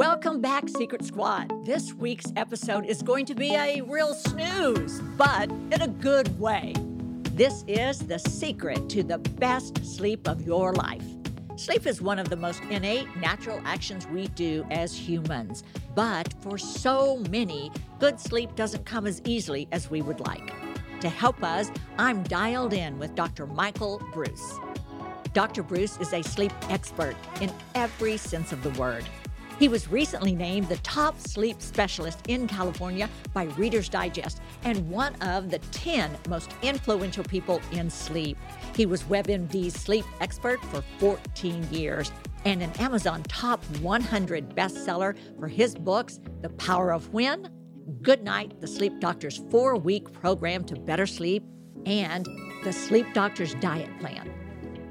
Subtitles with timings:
[0.00, 1.66] Welcome back, Secret Squad.
[1.66, 6.72] This week's episode is going to be a real snooze, but in a good way.
[7.34, 11.04] This is the secret to the best sleep of your life.
[11.56, 15.64] Sleep is one of the most innate natural actions we do as humans,
[15.94, 20.54] but for so many, good sleep doesn't come as easily as we would like.
[21.00, 23.46] To help us, I'm dialed in with Dr.
[23.46, 24.58] Michael Breus.
[25.34, 25.62] Dr.
[25.62, 29.04] Breus is a sleep expert in every sense of the word.
[29.60, 35.14] He was recently named the top sleep specialist in California by Reader's Digest and one
[35.16, 38.38] of the 10 most influential people in sleep.
[38.74, 42.10] He was WebMD's sleep expert for 14 years
[42.46, 47.50] and an Amazon top 100 bestseller for his books, The Power of When,
[48.00, 51.44] Good Night, the Sleep Doctor's four week program to better sleep,
[51.84, 52.26] and
[52.64, 54.39] The Sleep Doctor's Diet Plan.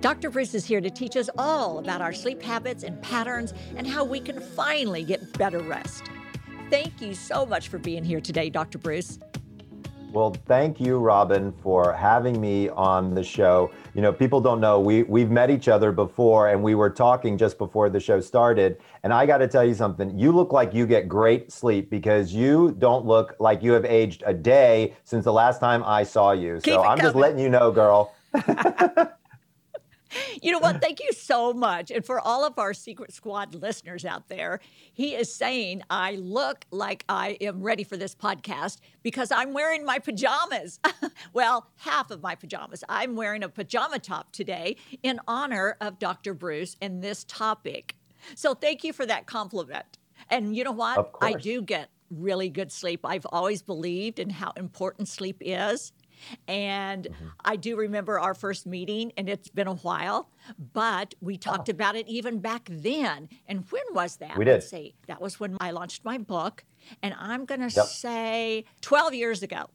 [0.02, 0.31] Dr.
[0.31, 4.05] Breus is here to teach us all about our sleep habits and patterns and how
[4.05, 6.09] we can finally get better rest.
[6.69, 8.77] Thank you so much for being here today, Dr.
[8.77, 9.22] Breus.
[10.14, 13.72] Well, thank you, Robin, for having me on the show.
[13.94, 17.38] You know, people don't know we we've met each other before, and we were talking
[17.38, 18.80] just before the show started.
[19.03, 20.17] And I got to tell you something.
[20.17, 24.23] You look like you get great sleep because you don't look like you have aged
[24.25, 26.59] a day since the last time I saw you.
[26.64, 27.03] Keep so I'm coming.
[27.03, 28.16] just letting you know, girl.
[30.41, 30.81] You know what?
[30.81, 31.91] Thank you so much.
[31.91, 34.59] And for all of our Secret Squad listeners out there,
[34.91, 39.86] he is saying, I look like I am ready for this podcast because I'm wearing
[39.86, 40.80] my pajamas.
[41.33, 42.83] well, half of my pajamas.
[42.89, 46.33] I'm wearing a pajama top today in honor of Dr.
[46.33, 47.95] Breus and this topic.
[48.36, 49.97] So thank you for that compliment.
[50.30, 51.11] And you know what?
[51.21, 53.02] I do get really good sleep.
[53.03, 55.91] I've always believed in how important sleep is.
[56.47, 57.27] And Mm-hmm.
[57.45, 60.30] I do remember our first meeting, and it's been a while,
[60.73, 63.30] but we talked about it even back then.
[63.47, 64.37] And when was that?
[64.37, 64.53] We did.
[64.53, 64.95] Let's see.
[65.08, 66.63] That was when I launched my book,
[67.02, 67.85] and I'm going to Yep.
[67.85, 69.69] say 12 years ago.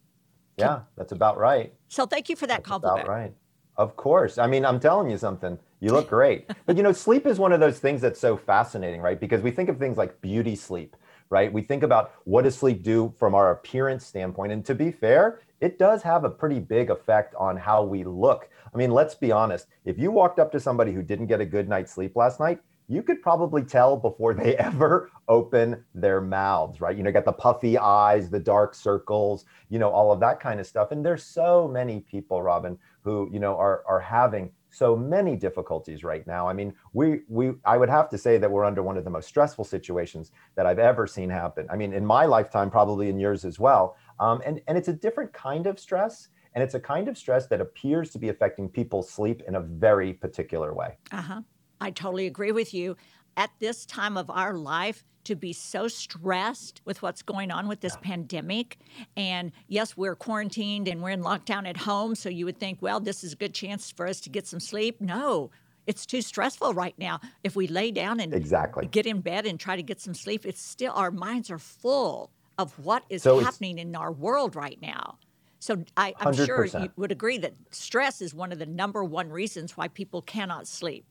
[0.57, 1.73] Yeah, that's about right.
[1.89, 3.05] So thank you for that That's compliment.
[3.07, 3.35] About right.
[3.77, 4.39] Of course.
[4.39, 5.59] I mean, I'm telling you something.
[5.81, 6.49] You look great.
[6.67, 9.19] but you know, sleep is one of those things that's so fascinating, right?
[9.19, 10.97] Because we think of things like beauty sleep,
[11.31, 11.53] right?
[11.53, 14.53] We think about what does sleep do from our appearance standpoint.
[14.53, 18.49] And to be fair, it does have a pretty big effect on how we look.
[18.73, 19.67] I mean, let's be honest.
[19.85, 22.61] If you walked up to somebody who didn't get a good night's sleep last night,
[22.89, 26.97] you could probably tell before they ever open their mouths, right?
[26.97, 30.61] You know, got the puffy eyes, the dark circles, you know, all of that kind
[30.61, 30.91] of stuff.
[30.91, 36.03] And there's so many people, Robin, who, you know, are are having so many difficulties
[36.03, 36.49] right now.
[36.49, 39.11] I mean, we we I would have to say that we're under one of the
[39.11, 41.67] most stressful situations that I've ever seen happen.
[41.71, 43.97] I mean, in my lifetime, probably in yours as well.
[44.21, 47.47] Um, and and it's a different kind of stress, and it's a kind of stress
[47.49, 50.97] that appears to be affecting people's sleep in a very particular way.
[51.13, 51.43] Uh huh.
[51.81, 52.97] I totally agree with you.
[53.37, 57.81] At this time of our life, to be so stressed with what's going on with
[57.81, 58.79] this pandemic,
[59.17, 63.01] and yes, we're quarantined and we're in lockdown at home, so you would think, well,
[63.01, 65.01] this is a good chance for us to get some sleep.
[65.01, 65.51] No,
[65.87, 67.21] it's too stressful right now.
[67.43, 68.87] If we lay down and Exactly.
[68.87, 72.31] get in bed and try to get some sleep, it's still our minds are full
[72.59, 75.19] of what is So happening in our world right now.
[75.59, 79.31] So I, I'm sure you would agree that stress is one of the number one
[79.31, 81.07] reasons why people cannot sleep.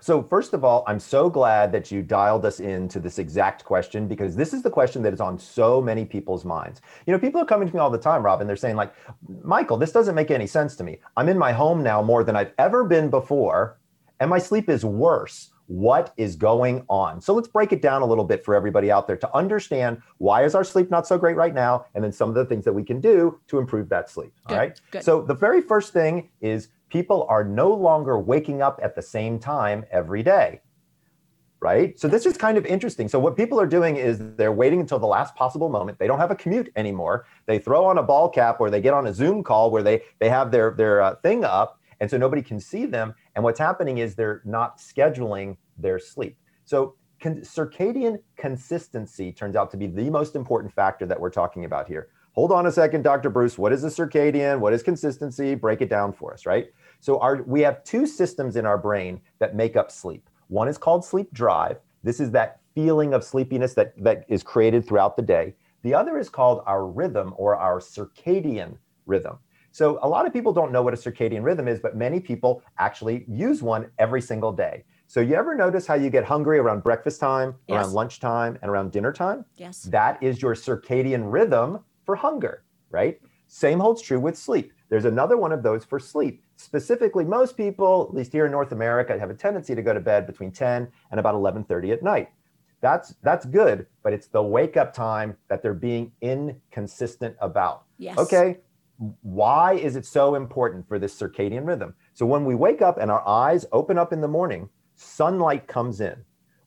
[0.00, 4.06] So, first of all, I'm so glad that you dialed us into this exact question
[4.06, 6.80] because this is the question that is on so many people's minds.
[7.06, 8.46] You know, people are coming to me all the time, Robin.
[8.46, 8.94] They're saying, like,
[9.42, 10.98] Michael, this doesn't make any sense to me.
[11.16, 13.78] I'm in my home now more than I've ever been before,
[14.20, 15.50] and my sleep is worse.
[15.66, 17.20] What is going on?
[17.20, 20.44] So let's break it down a little bit for everybody out there to understand why
[20.44, 22.72] is our sleep not so great right now, and then some of the things that
[22.72, 24.32] we can do to improve that sleep.
[24.46, 24.80] Good, all right.
[24.90, 25.02] good.
[25.02, 29.38] So the very first thing is people are no longer waking up at the same
[29.38, 30.60] time every day.
[31.58, 31.98] Right.
[31.98, 33.08] So this is kind of interesting.
[33.08, 35.98] So what people are doing is they're waiting until the last possible moment.
[35.98, 37.26] They don't have a commute anymore.
[37.46, 40.02] They throw on a ball cap or they get on a Zoom call where they
[40.20, 43.14] they have their their uh, thing up, and so nobody can see them.
[43.34, 46.36] And what's happening is they're not scheduling their sleep.
[46.64, 51.64] So con- circadian consistency turns out to be the most important factor that we're talking
[51.64, 52.08] about here.
[52.32, 53.30] Hold on a second, Dr.
[53.30, 53.56] Breus.
[53.56, 54.60] What is a circadian?
[54.60, 55.54] What is consistency?
[55.54, 56.66] Break it down for us, right?
[57.00, 60.28] So our we have two systems in our brain that make up sleep.
[60.48, 61.78] One is called sleep drive.
[62.02, 65.54] This is that feeling of sleepiness that, that is created throughout the day.
[65.82, 68.76] The other is called our rhythm or our circadian
[69.06, 69.38] rhythm.
[69.76, 72.62] So a lot of people don't know what a circadian rhythm is, but many people
[72.78, 74.84] actually use one every single day.
[75.06, 77.76] So you ever notice how you get hungry around breakfast time, Yes.
[77.76, 79.44] around lunchtime, and around dinner time?
[79.58, 79.82] Yes.
[79.82, 83.20] That is your circadian rhythm for hunger, right?
[83.48, 84.72] Same holds true with sleep.
[84.88, 86.42] There's another one of those for sleep.
[86.56, 90.00] Specifically, most people, at least here in North America, have a tendency to go to
[90.00, 92.30] bed between 10 and about 11:30 at night.
[92.80, 97.84] That's that's good, but it's the wake up time that they're being inconsistent about.
[97.98, 98.18] Yes.
[98.18, 98.58] Okay,
[99.22, 101.94] why is it so important for this circadian rhythm?
[102.14, 106.00] So when we wake up and our eyes open up in the morning, sunlight comes
[106.00, 106.16] in.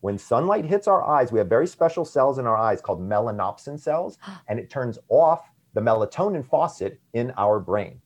[0.01, 3.79] When sunlight hits our eyes, we have very special cells in our eyes called melanopsin
[3.79, 4.17] cells,
[4.47, 8.01] and it turns off the melatonin faucet in our brain.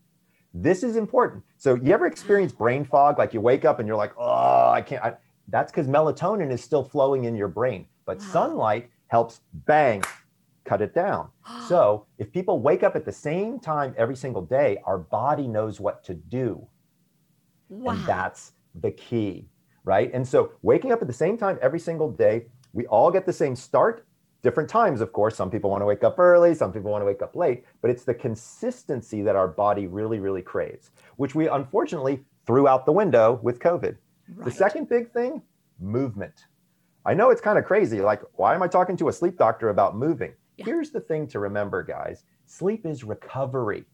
[0.54, 1.44] This is important.
[1.58, 3.18] So you ever experience brain fog?
[3.18, 5.04] Like you wake up and you're like, oh, I can't.
[5.04, 5.14] I,
[5.48, 8.24] that's because melatonin is still flowing in your brain, but Wow.
[8.24, 10.04] sunlight helps bang
[10.66, 11.30] cut it down.
[11.68, 15.80] So if people wake up at the same time every single day, our body knows
[15.80, 16.68] what to do.
[17.70, 17.94] wow.
[17.94, 18.52] And that's
[18.82, 19.48] the key,
[19.86, 20.12] right?
[20.14, 23.34] And so waking up at the same time every single day, we all get the
[23.34, 24.06] same start,
[24.42, 25.36] different times, of course.
[25.36, 27.90] Some people want to wake up early, some people want to wake up late, but
[27.90, 32.92] it's the consistency that our body really, really craves, which we unfortunately threw out the
[32.92, 33.96] window with COVID.
[34.40, 35.42] The second big thing,
[35.80, 36.46] movement.
[37.06, 38.02] I know it's kind of crazy.
[38.02, 40.34] Like, why am I talking to a sleep doctor about moving?
[40.58, 40.66] Yeah.
[40.66, 43.86] Here's the thing to remember, guys sleep is recovery.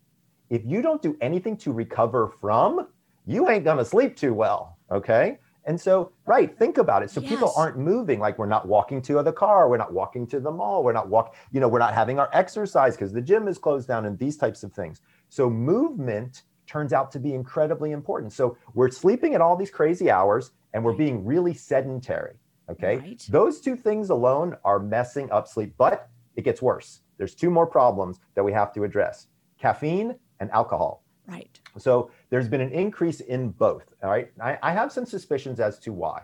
[0.50, 2.88] If you don't do anything to recover from,
[3.26, 4.78] you ain't gonna sleep too well.
[4.92, 5.38] Okay.
[5.66, 7.12] And so, right, think about it.
[7.12, 10.40] So people aren't moving, like we're not walking to the car, we're not walking to
[10.40, 13.48] the mall, we're not walk, you know, we're not having our exercise because the gym
[13.48, 15.02] is closed down and these types of things.
[15.28, 18.34] So movement turns out to be incredibly important.
[18.34, 22.36] So we're sleeping at all these crazy hours and we're being really sedentary.
[22.70, 22.98] Okay.
[22.98, 23.28] Right.
[23.30, 26.10] Those two things alone are messing up sleep, but
[26.40, 27.02] it gets worse.
[27.18, 29.28] There's two more problems that we have to address
[29.60, 31.04] caffeine and alcohol.
[31.28, 31.60] Right.
[31.78, 33.94] So there's been an increase in both.
[34.02, 34.32] All right.
[34.42, 36.22] I, I have some suspicions as to why.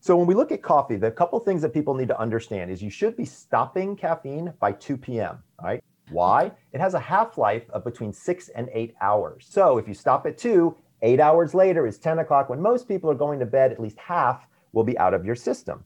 [0.00, 2.80] So when we look at coffee, the couple things that people need to understand is
[2.80, 5.42] you should be stopping caffeine by 2 p.m.
[5.58, 5.82] All right.
[6.10, 6.52] Why?
[6.72, 9.44] It has a half-life of between six and eight hours.
[9.50, 12.48] So if you stop at two, eight hours later is 10 o'clock.
[12.48, 15.34] When most people are going to bed, at least half will be out of your
[15.34, 15.84] system.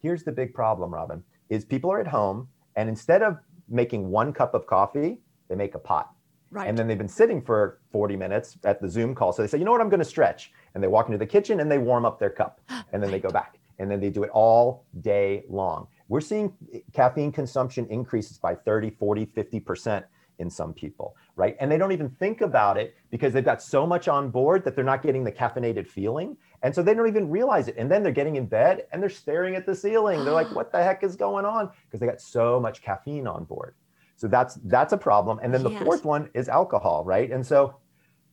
[0.00, 3.38] Here's the big problem, Robin, is people are at home and instead of
[3.68, 5.18] making one cup of coffee,
[5.48, 6.10] they make a pot.
[6.50, 6.68] Right.
[6.68, 9.32] And then they've been sitting for 40 minutes at the Zoom call.
[9.32, 10.52] So they say, you know what, I'm going to stretch.
[10.74, 12.60] And they walk into the kitchen and they warm up their cup.
[12.92, 13.60] And then they go back.
[13.78, 15.86] And then they do it all day long.
[16.08, 16.52] We're seeing
[16.92, 20.02] caffeine consumption increases by 30, 40, 50%
[20.40, 21.56] in some people, right?
[21.60, 24.74] And they don't even think about it because they've got so much on board that
[24.74, 26.36] they're not getting the caffeinated feeling.
[26.62, 27.76] And so they don't even realize it.
[27.78, 30.24] And then they're getting in bed and they're staring at the ceiling.
[30.24, 31.70] They're like, what the heck is going on?
[31.84, 33.74] Because they got so much caffeine on board.
[34.16, 35.40] So that's that's a problem.
[35.42, 35.80] And then the Yes.
[35.82, 37.30] fourth one is alcohol, right?
[37.30, 37.76] And so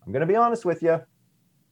[0.06, 1.02] I'm going to be honest with you.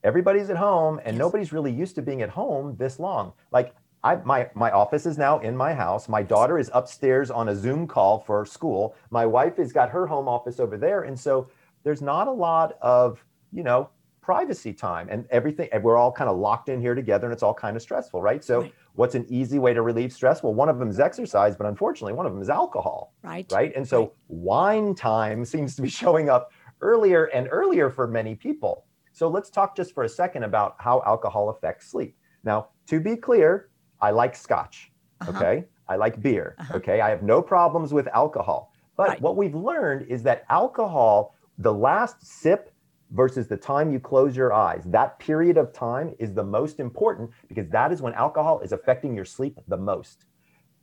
[0.03, 1.17] Everybody's at home and Yes.
[1.17, 3.33] nobody's really used to being at home this long.
[3.51, 6.07] Like I my my office is now in my house.
[6.07, 8.95] My daughter is upstairs on a Zoom call for school.
[9.09, 11.49] My wife has got her home office over there and so
[11.83, 13.89] there's not a lot of, you know,
[14.25, 17.43] privacy time and everything and we're all kind of locked in here together and it's
[17.43, 18.43] all kind of stressful, right?
[18.43, 18.73] So Right.
[18.93, 20.41] what's an easy way to relieve stress?
[20.41, 23.45] Well, one of them is exercise, but unfortunately one of them is alcohol right.
[23.51, 23.71] right?
[23.75, 24.11] And so Right.
[24.29, 26.49] wine time seems to be showing up
[26.81, 28.85] earlier and earlier for many people.
[29.13, 32.17] So let's talk just for a second about how alcohol affects sleep.
[32.43, 33.69] Now, to be clear,
[34.01, 35.31] I like scotch, Uh-huh.
[35.33, 35.65] okay?
[35.87, 36.77] I like beer, Uh-huh.
[36.77, 36.99] okay?
[36.99, 38.71] I have no problems with alcohol.
[38.97, 39.21] But Right.
[39.21, 42.71] what we've learned is that alcohol, the last sip
[43.15, 47.31] versus the time you close your eyes, that period of time is the most important
[47.47, 50.25] because that is when alcohol is affecting your sleep the most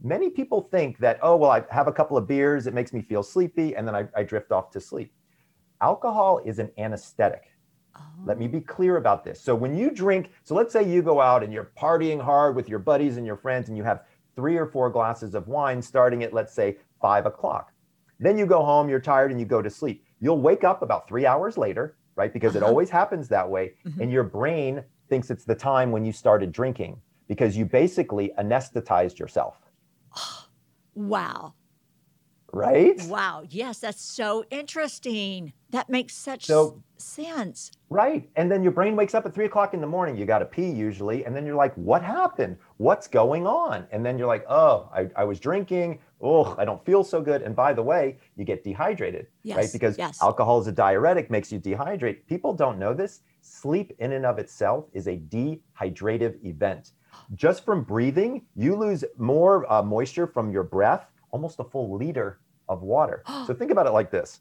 [0.03, 3.03] many people think that, oh, well, I have a couple of beers, it makes me
[3.03, 5.13] feel sleepy, and then I, I drift off to sleep.
[5.81, 7.45] Alcohol is an anesthetic.
[7.97, 8.73] Oh, Let me be oh.
[8.73, 9.41] clear about this.
[9.41, 12.69] So when you drink, so let's say you go out and you're partying hard with
[12.69, 16.23] your buddies and your friends, and you have three or four glasses of wine starting
[16.23, 17.73] at, let's say, five o'clock.
[18.19, 20.05] Then you go home, you're tired, and you go to sleep.
[20.21, 22.33] You'll wake up about three hours later, right?
[22.33, 22.71] Because it Uh-huh.
[22.71, 23.75] always happens that way.
[23.87, 24.01] Mhm.
[24.01, 29.19] And your brain thinks it's the time when you started drinking because you basically anesthetized
[29.19, 29.61] yourself,
[30.95, 31.55] Wow.
[32.53, 33.01] right?
[33.09, 33.45] Wow.
[33.49, 35.53] Yes, that's so interesting.
[35.71, 37.73] That makes such So- sense.
[37.89, 38.31] Right.
[38.37, 40.17] And then your brain wakes up at three o'clock in the morning.
[40.17, 41.25] You got to pee usually.
[41.25, 42.59] And then you're like, what happened?
[42.77, 43.87] What's going on?
[43.91, 45.99] And then you're like, oh, I, I was drinking.
[46.23, 47.43] Oh, I don't feel so good.
[47.43, 49.69] And by the way, you get dehydrated, right?
[49.73, 50.23] Because yes.
[50.23, 52.27] alcohol is a diuretic, makes you dehydrate.
[52.29, 53.21] People don't know this.
[53.41, 56.93] sleep in and of itself is a dehydrative event.
[57.35, 62.39] Just from breathing, you lose more uh, moisture from your breath, almost a full liter
[62.69, 63.23] of water.
[63.47, 64.41] so think about it like this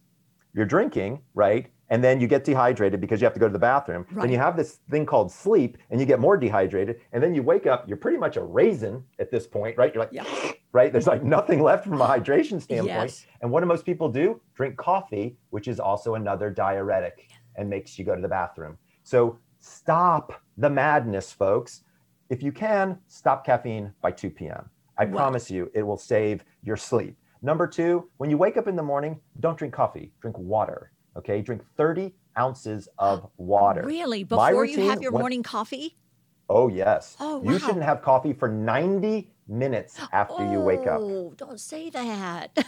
[0.54, 1.72] you're drinking, right?
[1.92, 4.06] And then you get dehydrated because you have to go to the bathroom.
[4.12, 4.24] Right.
[4.24, 7.02] Then you have this thing called sleep and you get more dehydrated.
[7.12, 9.94] And then you wake up, you're pretty much a raisin at this point, right?
[9.94, 10.24] You're like, Yeah.
[10.72, 10.92] right?
[10.92, 13.12] There's like nothing left from a hydration standpoint.
[13.12, 13.26] Yes.
[13.42, 14.40] And what do most people do?
[14.56, 18.78] Drink coffee, which is also another diuretic and makes you go to the bathroom.
[19.04, 21.84] So stop the madness, folks.
[22.30, 24.70] If you can, stop caffeine by 2 p.m.
[24.98, 25.18] I Wow.
[25.18, 27.18] promise you it will save your sleep.
[27.42, 30.92] Number two, when you wake up in the morning, don't drink coffee, drink water.
[31.18, 33.84] Okay, drink 30 ounces of water.
[33.84, 34.24] Really?
[34.30, 35.98] My Before you have your when- morning coffee?
[36.50, 37.16] Oh, yes.
[37.20, 37.52] Oh, wow.
[37.54, 41.00] You shouldn't have coffee for 90 minutes after you wake up.
[41.02, 42.58] Oh, don't say that.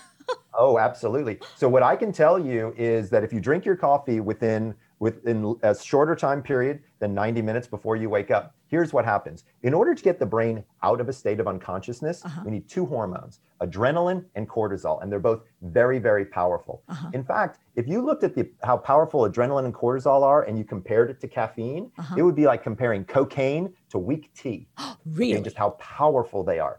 [0.56, 1.40] Oh, absolutely.
[1.56, 5.56] So what I can tell you is that if you drink your coffee within within
[5.64, 9.44] a shorter time period than 90 minutes before you wake up, here's what happens.
[9.62, 12.42] In order to get the brain out of a state of unconsciousness, Uh-huh.
[12.46, 16.82] we need two hormones, adrenaline and cortisol, and they're both very very powerful.
[16.90, 17.10] Uh-huh.
[17.14, 20.66] In fact, if you looked at the how powerful adrenaline and cortisol are and you
[20.76, 22.16] compared it to caffeine, Uh-huh.
[22.18, 25.42] it would be like comparing cocaine to weak tea okay, really?
[25.50, 26.78] just how powerful they are.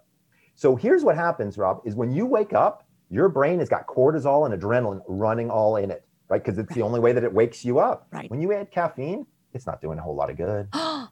[0.57, 2.77] So here's what happens, Rob, is when you wake up,
[3.09, 6.43] your brain has got cortisol and adrenaline running all in it, right?
[6.43, 7.99] Because it's the only way that it wakes you up.
[8.19, 8.29] Right.
[8.33, 9.21] When you add caffeine,
[9.53, 10.65] it's not doing a whole lot of good.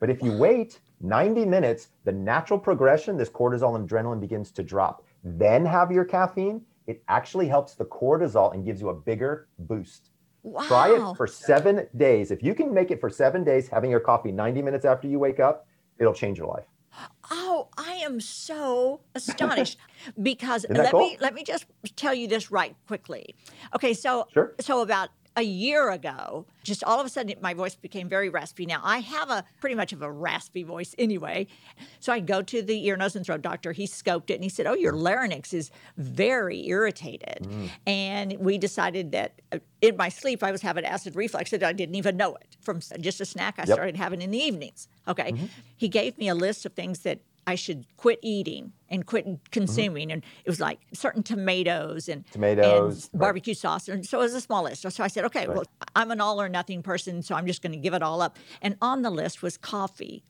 [0.00, 4.62] But if you wait 90 minutes, the natural progression, this cortisol and adrenaline begins to
[4.62, 5.04] drop.
[5.24, 10.10] Then have your caffeine, it actually helps the cortisol and gives you a bigger boost.
[10.42, 10.62] wow.
[10.66, 12.30] Try it for seven days.
[12.30, 15.18] If you can make it for seven days, having your coffee 90 minutes after you
[15.18, 15.66] wake up,
[15.98, 16.66] it'll change your life.
[17.30, 19.78] Oh, I am so astonished
[20.22, 21.00] because let cool?
[21.00, 23.34] me let me just tell you this right quickly.
[23.74, 24.54] Okay, so Sure.
[24.60, 28.64] so about a year ago, just all of a sudden my voice became very raspy.
[28.64, 31.46] Now I have a pretty much of a raspy voice anyway.
[32.00, 33.72] So I go to the ear, nose, and throat doctor.
[33.72, 37.40] He scoped it and he said, Oh, your larynx is very irritated.
[37.42, 37.70] Mm.
[37.86, 41.72] And we decided that uh, in my sleep I was having acid reflux that I
[41.74, 43.66] didn't even know it from just a snack I Yep.
[43.66, 43.72] Mm-hmm.
[43.74, 44.88] started having in the evenings.
[45.06, 45.34] Okay.
[45.76, 50.10] He gave me a list of things that I should quit eating and quit consuming.
[50.10, 53.26] And it was like certain tomatoes and Tomatoes, and right.
[53.26, 53.88] barbecue sauce.
[53.88, 54.82] And so it was a small list.
[54.90, 57.72] So I said, okay, well, I'm an all or nothing person, so I'm just going
[57.72, 58.36] to give it all up.
[58.62, 60.24] And on the list was coffee.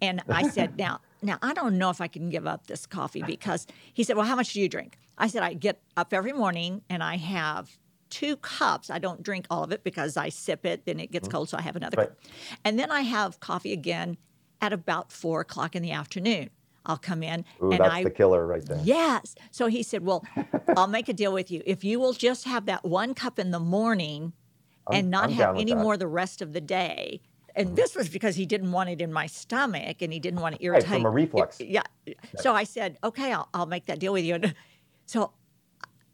[0.00, 3.22] And I said, now, now I don't know if I can give up this coffee
[3.22, 4.98] because he said, well, how much do you drink?
[5.18, 7.76] I said, I get up every morning and I have
[8.08, 8.88] two cups.
[8.88, 11.36] I don't drink all of it because I sip it, then it gets mm-hmm.
[11.36, 12.08] cold, so I have another Right.
[12.08, 12.18] cup.
[12.64, 14.16] And then I have coffee again
[14.60, 16.50] at about four o'clock in the afternoon.
[16.86, 18.80] I'll come in Ooh, and that's I the killer right there.
[18.82, 19.34] Yes.
[19.50, 20.24] So he said, Well,
[20.76, 21.62] I'll make a deal with you.
[21.66, 24.32] If you will just have that one cup in the morning
[24.90, 27.20] and I'm- not I'm have any more the rest of the day.
[27.54, 27.74] And mm-hmm.
[27.74, 30.70] this was because he didn't want it in my stomach and he didn't want to
[30.70, 31.02] Right, irritate.
[31.02, 31.60] from a reflux.
[31.60, 31.82] Yeah.
[32.36, 34.34] So I said, Okay, I'll, I'll make that deal with you.
[34.36, 34.54] And
[35.06, 35.32] so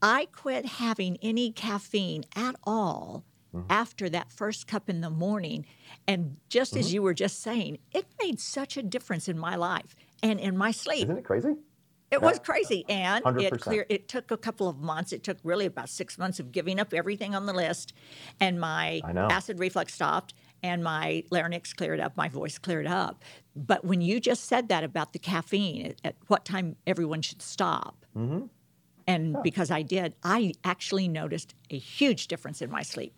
[0.00, 3.66] I quit having any caffeine at all Mm-hmm.
[3.68, 5.66] after that first cup in the morning.
[6.08, 6.80] And just Mm-hmm.
[6.80, 10.56] as you were just saying, it made such a difference in my life and in
[10.56, 11.04] my sleep.
[11.04, 11.56] Isn't it crazy?
[12.10, 13.60] It was crazy, and it 100%.
[13.60, 13.86] clear.
[13.88, 15.12] It took a couple of months.
[15.14, 17.94] It took really about six months of giving up everything on the list,
[18.40, 23.22] and my acid reflux stopped, and my larynx cleared up, my voice cleared up.
[23.56, 27.40] But when you just said that about the caffeine, at, at what time everyone should
[27.42, 28.44] stop, Mm-hmm.
[29.06, 33.14] and because I did, I actually noticed a huge difference in my sleep.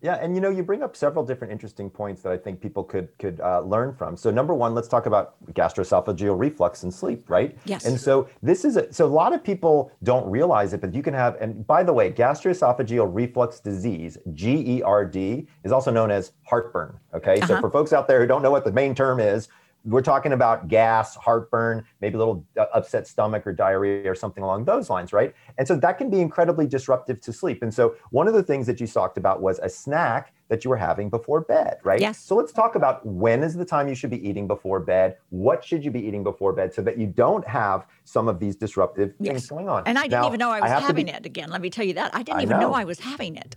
[0.00, 2.84] Yeah, and you know, you bring up several different interesting points that I think people
[2.84, 4.16] could could uh, learn from.
[4.16, 7.58] So, number one, let's talk about gastroesophageal reflux and sleep, right?
[7.64, 7.84] Yes.
[7.84, 11.02] And so this is a, so a lot of people don't realize it, but you
[11.02, 11.34] can have.
[11.40, 15.16] And by the way, gastroesophageal reflux disease (GERD)
[15.64, 16.98] is also known as heartburn.
[17.14, 17.60] Okay, so Uh-huh.
[17.62, 19.48] for folks out there who don't know what the main term is.
[19.84, 24.42] We're talking about gas, heartburn, maybe a little uh, upset stomach or diarrhea or something
[24.42, 25.34] along those lines, right?
[25.56, 27.62] And so that can be incredibly disruptive to sleep.
[27.62, 30.70] And so one of the things that you talked about was a snack that you
[30.70, 32.00] were having before bed, right?
[32.00, 32.18] Yes.
[32.18, 35.16] So let's talk about when is the time you should be eating before bed?
[35.30, 38.56] What should you be eating before bed so that you don't have some of these
[38.56, 39.32] disruptive Yes.
[39.32, 39.84] things going on?
[39.86, 41.50] And I didn't Now, even know I was have to be- having it again.
[41.50, 42.14] Let me tell you that.
[42.14, 42.74] I didn't I even know know.
[42.74, 43.56] I was having it.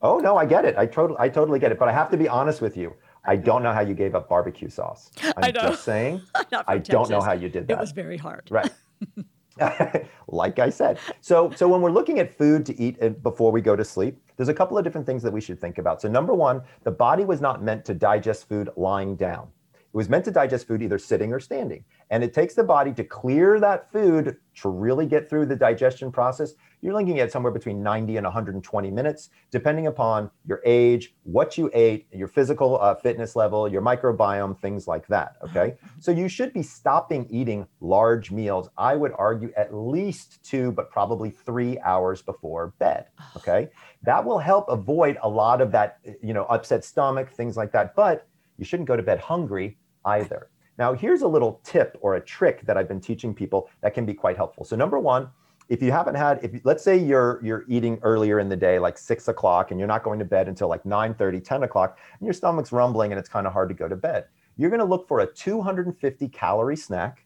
[0.00, 0.76] Oh no, I get it.
[0.76, 1.78] I totally, I totally get it.
[1.78, 2.94] But I have to be honest with you.
[3.28, 5.10] I don't know how you gave up barbecue sauce.
[5.22, 5.60] I'm I know.
[5.60, 6.22] just saying.
[6.66, 7.74] I don't know how you did that.
[7.74, 8.48] It was very hard.
[8.50, 8.72] Right.
[10.28, 10.98] like I said.
[11.20, 14.18] So so when we're looking at food to eat uh, before we go to sleep,
[14.36, 16.00] there's a couple of different things that we should think about.
[16.00, 19.48] So number 1, the body was not meant to digest food lying down.
[19.92, 21.82] It was meant to digest food either sitting or standing.
[22.10, 26.12] And it takes the body to clear that food to really get through the digestion
[26.12, 26.52] process.
[26.82, 31.70] You're looking at somewhere between 90 and 120 minutes, depending upon your age, what you
[31.72, 35.36] ate, your physical uh, fitness level, your microbiome, things like that.
[35.42, 35.76] Okay.
[36.00, 38.68] So you should be stopping eating large meals.
[38.76, 43.06] I would argue at least two, but probably three hours before bed.
[43.36, 43.70] Okay.
[44.02, 47.96] That will help avoid a lot of that, you know, upset stomach, things like that.
[47.96, 50.50] But you shouldn't go to bed hungry either.
[50.78, 54.04] Now, here's a little tip or a trick that I've been teaching people that can
[54.04, 54.64] be quite helpful.
[54.64, 55.28] So, number one,
[55.68, 58.96] if you haven't had, if let's say you're you're eating earlier in the day, like
[58.96, 62.26] six o'clock, and you're not going to bed until like 9 30, 10 o'clock, and
[62.26, 64.86] your stomach's rumbling and it's kind of hard to go to bed, you're going to
[64.86, 67.24] look for a 250 calorie snack.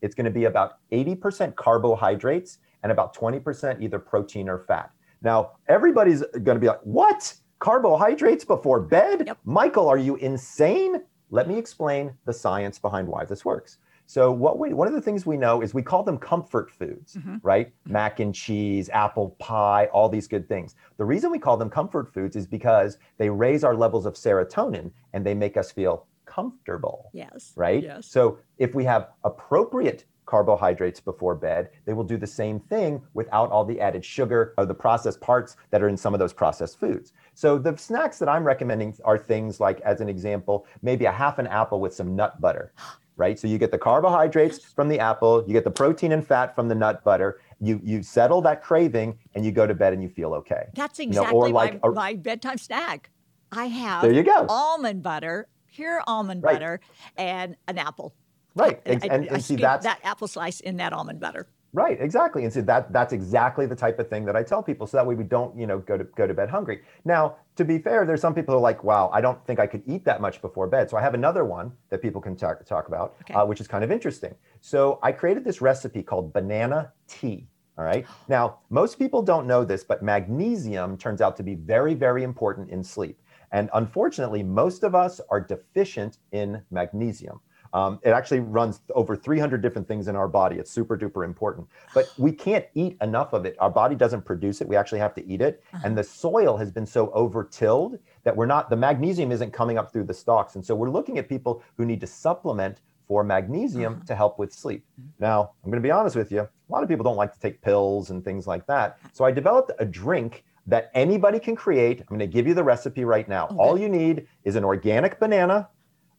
[0.00, 4.92] It's going to be about 80% carbohydrates and about 20% either protein or fat.
[5.22, 7.34] Now, everybody's going to be like, what?
[7.58, 9.24] Carbohydrates before bed?
[9.26, 9.38] Yep.
[9.44, 11.02] Michael, are you insane?
[11.30, 13.78] Let me explain the science behind why this works.
[14.06, 17.16] So, what we one of the things we know is we call them comfort foods,
[17.16, 17.40] Mhm.
[17.42, 17.70] right?
[17.84, 20.76] Mac and cheese, apple pie, all these good things.
[20.96, 24.92] The reason we call them comfort foods is because they raise our levels of serotonin
[25.12, 27.52] and they make us feel comfortable Yes.
[27.56, 27.82] right?
[27.82, 28.06] Yes.
[28.06, 33.50] So if we have appropriate carbohydrates before bed, they will do the same thing without
[33.50, 36.78] all the added sugar or the processed parts that are in some of those processed
[36.78, 37.12] foods.
[37.34, 41.38] So the snacks that I'm recommending are things like, as an example, maybe a half
[41.38, 42.72] an apple with some nut butter.
[43.16, 46.54] Right, so you get the carbohydrates from the apple, you get the protein and fat
[46.54, 47.40] from the nut butter.
[47.58, 50.66] You you settle that craving, and you go to bed and you feel okay.
[50.76, 53.10] That's know, exactly or like my, a- my bedtime snack.
[53.50, 54.46] I have There you go.
[54.48, 56.52] almond butter, pure almond Right.
[56.52, 56.78] butter,
[57.16, 58.14] and an apple.
[58.58, 61.48] Right, And, and, I, and, see that's that apple slice in that almond butter.
[61.74, 62.44] Right, exactly.
[62.44, 64.86] And so that that's exactly the type of thing that I tell people.
[64.86, 66.80] So that way we don't, you know, go to go to bed hungry.
[67.04, 69.66] Now, to be fair, there's some people who are like, wow, I don't think I
[69.66, 70.88] could eat that much before bed.
[70.88, 73.34] So I have another one that people can talk, talk about, Okay.
[73.34, 74.34] uh, which is kind of interesting.
[74.60, 77.48] So I created this recipe called banana tea.
[77.76, 78.06] All right.
[78.28, 82.70] Now, most people don't know this, but magnesium turns out to be very, very important
[82.70, 83.20] in sleep.
[83.52, 87.40] And unfortunately, most of us are deficient in magnesium.
[87.72, 90.56] Um, it actually runs over 300 different things in our body.
[90.56, 93.56] It's super duper important, but we can't eat enough of it.
[93.60, 94.68] Our body doesn't produce it.
[94.68, 95.62] We actually have to eat it.
[95.72, 95.82] Uh-huh.
[95.84, 99.92] And the soil has been so over-tilled that we're not, the magnesium isn't coming up
[99.92, 100.54] through the stalks.
[100.54, 104.04] And so we're looking at people who need to supplement for magnesium uh-huh.
[104.06, 104.84] to help with sleep.
[105.00, 105.24] Mm-hmm.
[105.24, 106.40] Now, I'm going to be honest with you.
[106.40, 108.90] A lot of people don't like to take pills and things like that.
[108.90, 109.08] Uh-huh.
[109.14, 112.00] So I developed a drink that anybody can create.
[112.00, 113.48] I'm going to give you the recipe right now.
[113.50, 115.68] Oh, All you need is an organic banana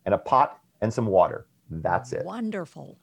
[0.06, 1.48] and a pot and some water.
[1.70, 2.26] That's it.
[2.26, 2.98] Wonderful.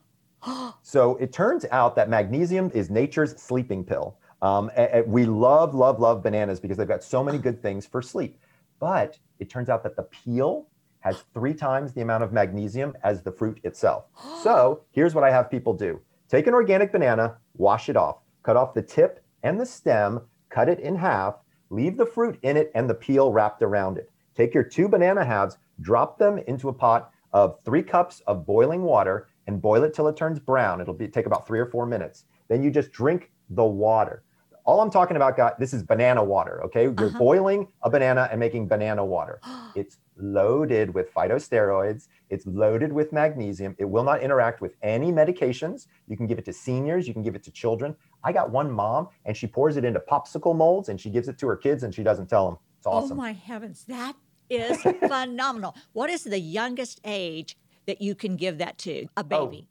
[0.82, 4.16] So it turns out that magnesium is nature's sleeping pill.
[4.42, 7.84] Um, a- a- we love, love, love bananas because they've got so many good things
[7.86, 8.38] for sleep.
[8.78, 10.68] But it turns out that the peel
[11.00, 14.04] has three times the amount of magnesium as the fruit itself.
[14.42, 18.56] So here's what I have people do take an organic banana, wash it off, cut
[18.56, 21.34] off the tip and the stem, cut it in half,
[21.70, 24.10] leave the fruit in it and the peel wrapped around it.
[24.36, 28.82] Take your two banana halves, drop them into a pot of three cups of boiling
[28.82, 30.80] water and boil it till it turns brown.
[30.80, 32.24] It'll be, take about three or four minutes.
[32.48, 34.22] Then you just drink the water.
[34.64, 36.84] All I'm talking about, guys, this is banana water, okay?
[36.84, 37.18] You're Uh-huh.
[37.18, 39.38] boiling a banana and making banana water.
[39.80, 42.08] It's loaded with phytosteroids.
[42.30, 43.76] It's loaded with magnesium.
[43.78, 45.86] It will not interact with any medications.
[46.08, 47.06] You can give it to seniors.
[47.06, 47.94] You can give it to children.
[48.24, 51.36] I got one mom, and she pours it into popsicle molds, and she gives it
[51.40, 52.56] to her kids, and she doesn't tell them.
[52.78, 53.18] It's awesome.
[53.18, 54.14] Oh my heavens, that
[54.48, 55.76] is phenomenal.
[55.92, 57.56] What is the youngest age
[57.86, 59.06] that you can give that to?
[59.16, 59.68] A baby.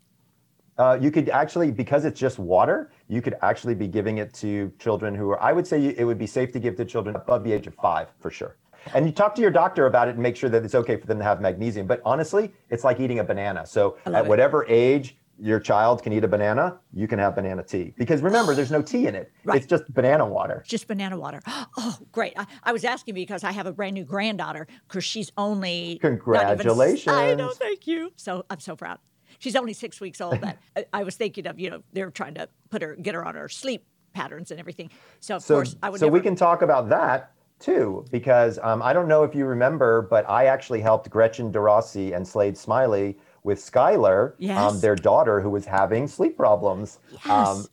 [0.77, 4.71] Uh, you could actually, because it's just water, you could actually be giving it to
[4.77, 7.45] children who are, I would say it would be safe to give to children above
[7.45, 8.57] the age of five for sure.
[8.93, 11.07] And you talk to your doctor about it and make sure that it's okay for
[11.07, 11.88] them to have magnesium.
[11.88, 13.65] But honestly, it's like eating a banana.
[13.65, 14.27] So at it.
[14.27, 17.93] whatever age your child can eat a banana, you can have banana tea.
[17.98, 19.58] Because remember, there's no tea in it, Right.
[19.58, 20.63] it's just banana water.
[20.67, 21.41] Just banana water.
[21.78, 22.34] Oh, great.
[22.38, 26.00] I, I was asking because I have a brand new granddaughter because she's only.
[26.02, 27.02] Congratulations.
[27.02, 28.12] even- I know, thank you.
[28.15, 29.00] So I'm so proud.
[29.39, 32.36] She's only six weeks old, but I, I was thinking of, you know, they're trying
[32.36, 34.89] to put her, get her on her sleep patterns and everything.
[35.19, 36.13] So, of So, course, I would so never.
[36.13, 40.30] we can talk about that too, because um, I don't know if you remember, but
[40.30, 44.34] I actually helped Gretchen DeRossi and Slade Smiley with Skylar,
[44.67, 46.99] um, their daughter, who was having sleep problems.
[47.29, 47.65] Um,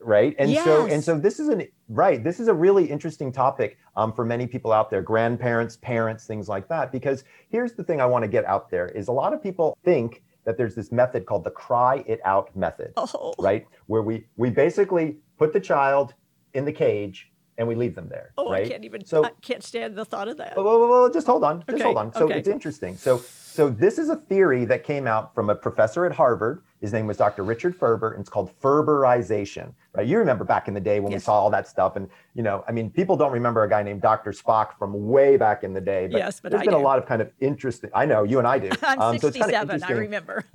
[0.00, 2.22] right, and so and so this is an right.
[2.22, 6.48] This is a really interesting topic um, for many people out there, grandparents, parents, things
[6.48, 6.90] like that.
[6.90, 9.78] Because here's the thing I want to get out there: is a lot of people
[9.84, 13.64] think that there's this method called the cry it out method Oh, right?
[13.86, 16.14] Where we we basically put the child
[16.54, 18.32] in the cage and we leave them there.
[18.38, 18.64] Oh, right?
[18.64, 19.04] I can't even.
[19.04, 20.56] So I can't stand the thought of that.
[20.56, 21.60] well, well, well, just hold on.
[21.60, 22.12] Just Okay, hold on.
[22.12, 22.38] So okay.
[22.38, 22.96] it's interesting.
[22.96, 26.62] So, so this is a theory that came out from a professor at Harvard.
[26.80, 27.44] His name was Dr.
[27.44, 29.72] Richard Ferber, and it's called Ferberization.
[29.94, 30.06] Right?
[30.06, 32.64] You remember back in the day when we saw all that stuff, and you know,
[32.66, 34.32] I mean, people don't remember a guy named Dr.
[34.32, 36.08] Spock from way back in the day.
[36.10, 37.90] But Yes, but there's I been a lot of kind of interesting.
[37.94, 38.70] I know you and I do.
[38.82, 39.82] I'm Um, so it's kinda 67.
[39.82, 40.44] I remember.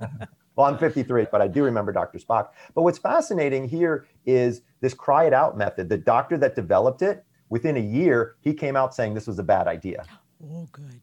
[0.58, 2.18] Well, I'm 53, but I do remember Dr.
[2.18, 2.48] Spock.
[2.74, 5.88] But what's fascinating here is this cry it out method.
[5.88, 9.44] The doctor that developed it, within a year, he came out saying this was a
[9.44, 10.04] bad idea.
[10.44, 11.00] oh, good.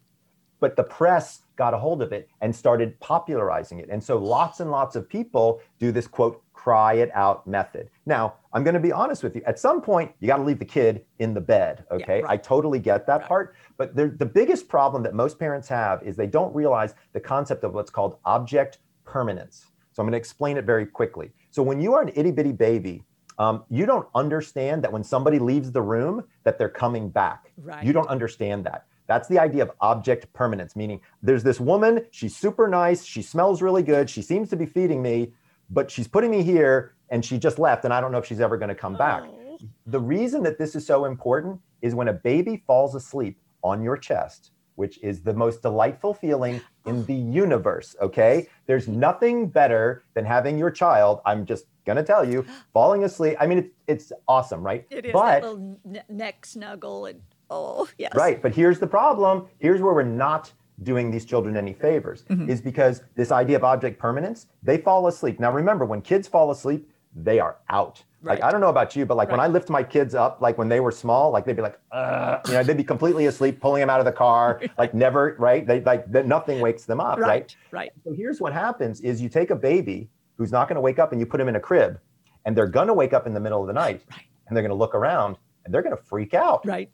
[0.60, 3.88] But the press got a hold of it and started popularizing it.
[3.90, 7.90] And so lots and lots of people do this quote, cry it out method.
[8.06, 9.42] Now, I'm going to be honest with you.
[9.46, 11.86] At some point, you got to leave the kid in the bed.
[11.92, 12.22] Okay.
[12.22, 12.32] right.
[12.32, 13.28] I totally get that Right.
[13.28, 13.56] part.
[13.78, 17.74] But the biggest problem that most parents have is they don't realize the concept of
[17.74, 19.68] what's called object permanence.
[19.92, 21.32] So I'm going to explain it very quickly.
[21.52, 23.04] So when you are an itty bitty baby,
[23.38, 27.52] um, you don't understand that when somebody leaves the room that they're coming back.
[27.58, 27.84] Right.
[27.84, 28.86] You don't understand that.
[29.08, 33.62] That's the idea of object permanence, meaning there's this woman, she's super nice, she smells
[33.62, 35.34] really good, she seems to be feeding me,
[35.70, 38.40] but she's putting me here and she just left and I don't know if she's
[38.40, 39.24] ever going to come back.
[39.26, 43.84] Oh, The reason that this is so important is when a baby falls asleep on
[43.84, 48.48] your chest, which is the most delightful feeling in the universe, okay?
[48.66, 53.38] There's nothing better than having your child, I'm just going to tell you, falling asleep.
[53.40, 54.86] I mean, it's, it's awesome, right?
[54.90, 58.12] It is But little ne- neck snuggle and oh yes.
[58.16, 58.42] Right.
[58.42, 59.48] But here's the problem.
[59.60, 60.52] Here's where we're not
[60.84, 62.50] doing these children any favors Mm-hmm.
[62.50, 65.40] is because this idea of object permanence, they fall asleep.
[65.40, 68.04] Now, remember, when kids fall asleep, they are out.
[68.26, 70.58] Like, I don't know about you, but like when I lift my kids up, like
[70.58, 73.62] when they were small, like they'd be like, uh, you know, they'd be completely asleep,
[73.62, 75.66] pulling them out of the car, like never, right?
[75.66, 77.28] They like, they, nothing wakes them up, right?
[77.28, 77.56] Right.
[77.72, 77.92] Right.
[78.04, 81.12] So here's what happens is you take a baby who's not going to wake up
[81.12, 82.00] and you put him in a crib
[82.46, 84.22] and they're going to wake up in the middle of the night Right.
[84.48, 86.90] and they're going to look around and they're going to freak out Right.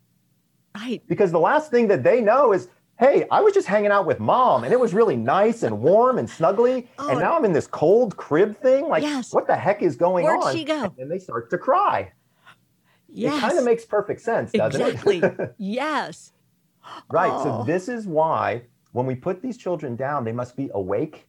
[0.75, 1.01] Right.
[1.07, 2.67] because the last thing that they know is
[3.01, 6.17] hey i was just hanging out with mom and it was really nice and warm
[6.19, 9.33] and snuggly Oh, and now i'm in this cold crib thing like Yes.
[9.33, 10.83] what the heck is going Where'd on she go?
[10.83, 12.13] and then they start to cry
[13.09, 13.37] Yes.
[13.37, 15.17] it kind of makes perfect sense doesn't exactly.
[15.17, 16.31] it yes.
[17.11, 17.43] right Oh.
[17.43, 18.61] so this is why
[18.93, 21.27] when we put these children down they must be awake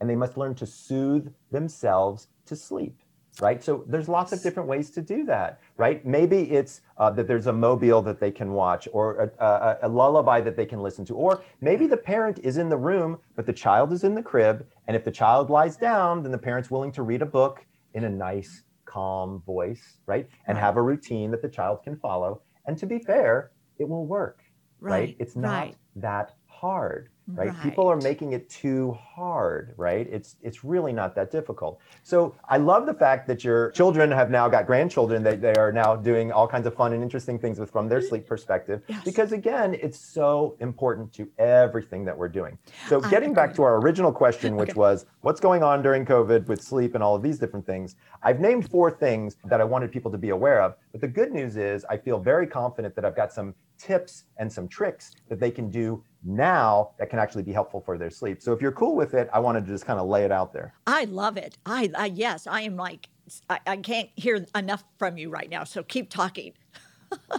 [0.00, 2.96] and they must learn to soothe themselves to sleep
[3.40, 3.62] right?
[3.62, 6.04] So there's lots of different ways to do that right?
[6.04, 9.88] Maybe it's uh, that there's a mobile that they can watch or a, a, a
[9.88, 13.46] lullaby that they can listen to or maybe the parent is in the room but
[13.46, 16.70] the child is in the crib and if the child lies down then the parent's
[16.70, 20.28] willing to read a book in a nice calm voice right?
[20.46, 22.42] And have a routine that the child can follow.
[22.66, 24.40] And to be fair it will work
[24.80, 25.16] right, Right.
[25.18, 25.76] it's not Right.
[25.96, 27.60] that hard right?
[27.62, 32.56] people are making it too hard right it's it's really not that difficult so i
[32.56, 36.32] love the fact that your children have now got grandchildren that they are now doing
[36.32, 38.28] all kinds of fun and interesting things with from their sleep mm-hmm.
[38.28, 39.04] perspective Yes.
[39.04, 42.56] because again it's so important to everything that we're doing
[42.88, 44.78] so getting back to our original question which Okay.
[44.78, 48.40] was what's going on during covid with sleep and all of these different things i've
[48.40, 51.56] named four things that i wanted people to be aware of but the good news
[51.56, 55.50] is i feel very confident that i've got some tips and some tricks that they
[55.50, 58.42] can do now that can actually be helpful for their sleep.
[58.42, 60.52] So if you're cool with it, I wanted to just kind of lay it out
[60.52, 60.74] there.
[60.86, 61.56] I love it.
[61.64, 63.08] I, I yes, I am like
[63.48, 65.64] I, I can't hear enough from you right now.
[65.64, 66.52] So keep talking.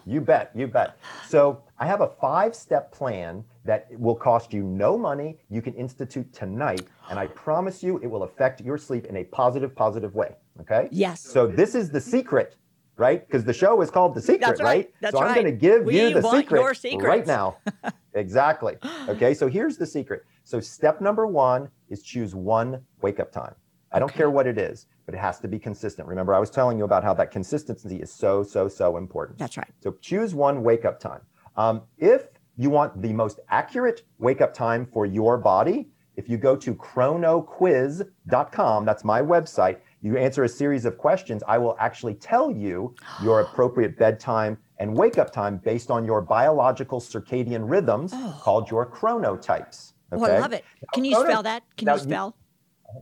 [0.05, 0.97] You bet, you bet.
[1.27, 5.37] So I have a five step plan that will cost you no money.
[5.49, 9.23] You can institute tonight, and I promise you it will affect your sleep in a
[9.25, 10.35] positive, positive way.
[10.61, 10.87] Okay?
[10.91, 11.21] Yes.
[11.21, 12.55] So this is the secret,
[12.97, 13.25] right?
[13.25, 14.91] Because the show is called The Secret, That's right.
[15.01, 15.35] That's so I'm right.
[15.35, 17.57] going to give We you the secret right now.
[18.13, 18.77] exactly.
[19.07, 19.33] Okay.
[19.33, 20.25] So here's the secret.
[20.43, 23.53] So step number one is choose one wake up time.
[23.91, 24.17] I don't Okay.
[24.17, 26.07] care what it is, but it has to be consistent.
[26.07, 29.37] Remember, I was telling you about how that consistency is so, so, so important.
[29.39, 29.67] That's right.
[29.81, 31.21] So choose one wake up time.
[31.57, 36.37] Um, if you want the most accurate wake up time for your body, if you
[36.37, 42.15] go to chronoquiz.com, that's my website, you answer a series of questions, I will actually
[42.15, 48.13] tell you your appropriate bedtime and wake up time based on your biological circadian rhythms
[48.41, 49.93] called your chronotypes.
[50.11, 50.63] Oh, I love it.
[50.93, 51.63] Can you spell that?
[51.77, 52.35] Can now you- spell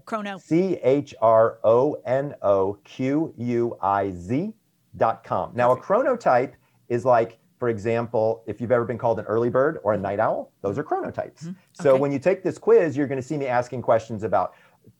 [0.05, 0.37] chrono?
[0.37, 4.53] C H R O N O Q U I Z
[4.97, 5.51] dot com.
[5.55, 6.53] Now, a chronotype
[6.89, 10.19] is like, for example, if you've ever been called an early bird or a night
[10.19, 11.39] owl, those are chronotypes.
[11.41, 11.87] So Mm-hmm.
[11.87, 11.99] Okay.
[11.99, 14.53] when you take this quiz, you're going to see me asking questions about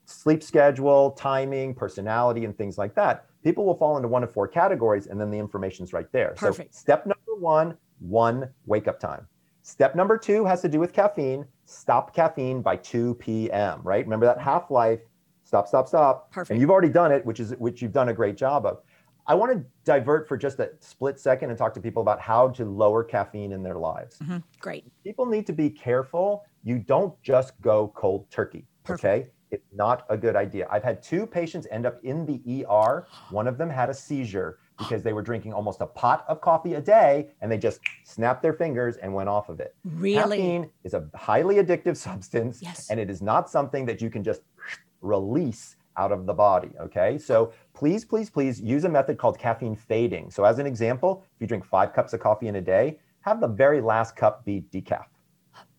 [0.05, 3.25] sleep schedule, timing, personality, and things like that.
[3.43, 6.33] People will fall into one of four categories, and then the information's right there.
[6.35, 6.73] Perfect.
[6.73, 9.27] So, step number one, one wake up time.
[9.61, 11.45] Step number two has to do with caffeine.
[11.69, 14.05] Stop caffeine by 2 p.m., right?
[14.05, 15.01] Remember that half life.
[15.43, 16.31] Stop, stop, stop.
[16.31, 16.51] Perfect.
[16.51, 18.79] And you've already done it, which is which you've done a great job of.
[19.27, 22.47] I want to divert for just a split second and talk to people about how
[22.51, 24.19] to lower caffeine in their lives.
[24.19, 24.37] Mm-hmm.
[24.61, 24.85] Great.
[25.03, 26.45] People need to be careful.
[26.63, 28.65] You don't just go cold turkey.
[28.85, 29.05] Perfect.
[29.05, 29.29] Okay.
[29.51, 30.67] It's not a good idea.
[30.71, 33.07] I've had two patients end up in the ER.
[33.29, 36.75] One of them had a seizure because they were drinking almost a pot of coffee
[36.75, 39.75] a day and they just snapped their fingers and went off of it.
[39.83, 40.37] Really?
[40.37, 42.89] Caffeine is a highly addictive substance yes.
[42.89, 44.41] and it is not something that you can just
[45.01, 46.69] release out of the body.
[46.79, 47.17] Okay.
[47.17, 50.29] So please, please, please use a method called caffeine fading.
[50.29, 53.41] So, as an example, if you drink five cups of coffee in a day, have
[53.41, 55.05] the very last cup be decaf.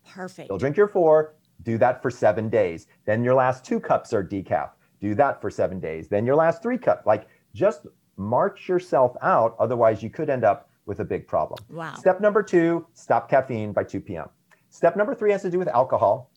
[0.05, 0.49] Perfect.
[0.49, 2.87] You'll drink your four, do that for seven days.
[3.05, 4.71] Then your last two cups are decaf.
[4.99, 6.07] Do that for seven days.
[6.07, 7.05] Then your last three cups.
[7.05, 7.87] Like just
[8.19, 9.55] march yourself out.
[9.59, 11.63] Otherwise, you could end up with a big problem.
[11.69, 11.95] Wow.
[11.95, 14.29] Step number two stop caffeine by 2 p.m.
[14.69, 16.31] Step number three has to do with alcohol.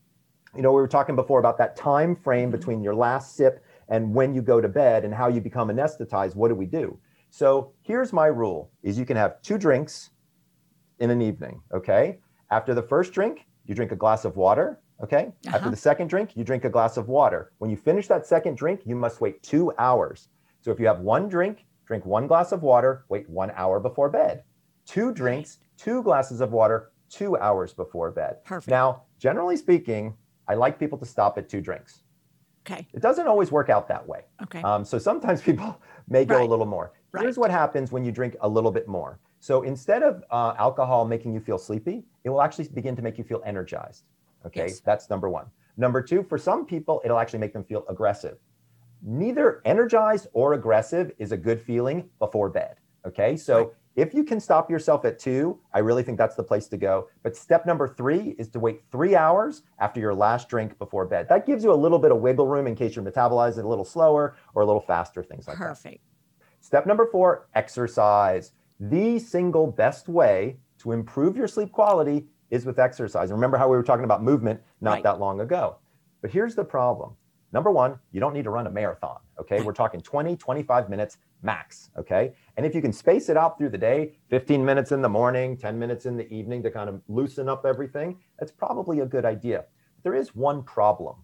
[0.55, 2.59] You know, we were talking before about that time frame mm-hmm.
[2.59, 6.37] between your last sip and when you go to bed and how you become anesthetized.
[6.37, 6.99] What do we do?
[7.31, 10.11] So here's my rule is you can have two drinks
[11.01, 12.19] in an evening, okay?
[12.51, 14.79] After the first drink, you drink a glass of water.
[15.03, 15.33] Okay.
[15.47, 15.57] Uh-huh.
[15.57, 17.51] After the second drink, you drink a glass of water.
[17.59, 20.29] When you finish that second drink, you must wait two hours.
[20.61, 24.09] So if you have one drink, drink one glass of water, wait one hour before
[24.09, 24.45] bed.
[24.87, 28.45] Two drinks, two glasses of water, two hours before bed.
[28.45, 28.71] Perfect.
[28.71, 30.15] Now, generally speaking,
[30.49, 32.03] I like people to stop at two drinks.
[32.65, 32.87] Okay.
[32.93, 34.25] It doesn't always work out that way.
[34.43, 34.63] Okay.
[34.63, 36.45] Um, so sometimes people may go right.
[36.45, 36.93] a little more.
[37.13, 37.23] Right.
[37.23, 39.19] Here's what happens when you drink a little bit more.
[39.41, 43.19] So instead of uh, alcohol making you feel sleepy, it will actually begin to make
[43.19, 44.05] you feel energized.
[44.47, 44.81] Okay, yes.
[44.81, 45.47] that's number one.
[45.77, 48.39] Number two, for some people, it'll actually make them feel aggressive.
[49.03, 52.77] Neither energized or aggressive is a good feeling before bed.
[53.05, 53.69] Okay, so right.
[53.97, 57.09] if you can stop yourself at two, I really think that's the place to go.
[57.25, 61.29] But step number three is to wait three hours after your last drink before bed.
[61.29, 63.85] That gives you a little bit of wiggle room in case you're metabolizing a little
[63.85, 65.83] slower or a little faster, things like Perfect.
[65.83, 65.83] that.
[65.83, 66.05] Perfect.
[66.61, 68.53] Step number four exercise.
[68.79, 73.31] The single best way to improve your sleep quality is with exercise.
[73.31, 75.03] And remember how we were talking about movement not right.
[75.03, 75.77] that long ago.
[76.21, 77.17] But here's the problem.
[77.53, 79.19] Number one, you don't need to run a marathon.
[79.39, 79.61] Okay.
[79.61, 81.91] We're talking 20, 25 minutes max.
[81.99, 82.33] Okay.
[82.57, 85.57] And if you can space it out through the day, 15 minutes in the morning,
[85.57, 89.25] 10 minutes in the evening to kind of loosen up everything, that's probably a good
[89.25, 89.65] idea.
[89.97, 91.17] But There is one problem.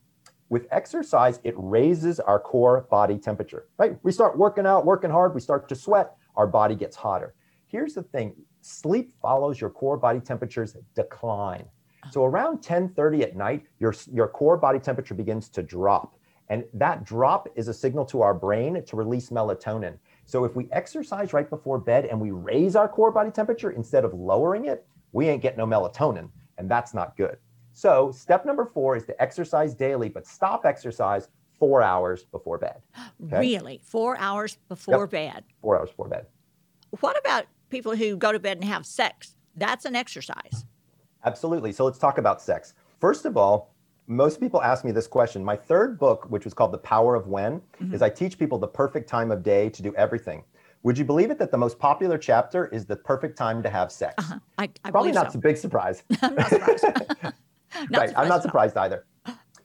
[0.50, 3.98] With exercise, it raises our core body temperature, right?
[4.02, 7.34] We start working out, working hard, we start to sweat, our body gets hotter.
[7.66, 11.66] Here's the thing sleep follows your core body temperature's decline.
[12.10, 16.17] So around 10:30 at night, your, your core body temperature begins to drop.
[16.50, 19.98] And that drop is a signal to our brain to release melatonin.
[20.24, 24.04] So if we exercise right before bed and we raise our core body temperature instead
[24.04, 27.36] of lowering it, we ain't getting no melatonin, and that's not good.
[27.72, 32.80] So step number four is to exercise daily, but stop exercise four hours before bed.
[33.26, 33.38] Okay?
[33.38, 33.80] Really?
[33.82, 35.10] Four hours before yep.
[35.10, 35.44] bed?
[35.60, 36.26] Four hours before bed.
[37.00, 39.34] What about people who go to bed and have sex.
[39.56, 40.64] That's an exercise.
[41.24, 41.72] Absolutely.
[41.72, 42.74] So let's talk about sex.
[43.00, 43.74] First of all,
[44.08, 45.44] most people ask me this question.
[45.44, 47.94] My third book, which was called The Power of When, mm-hmm.
[47.94, 50.42] is I teach people the perfect time of day to do everything.
[50.82, 53.92] Would you believe it that the most popular chapter is the perfect time to have
[53.92, 54.14] sex?
[54.18, 54.38] Uh-huh.
[54.56, 55.38] I, I Probably not so.
[55.38, 56.04] a big surprise.
[56.22, 56.84] Not surprised.
[56.90, 57.34] not
[58.00, 58.08] right.
[58.08, 59.04] surprised I'm not surprised either.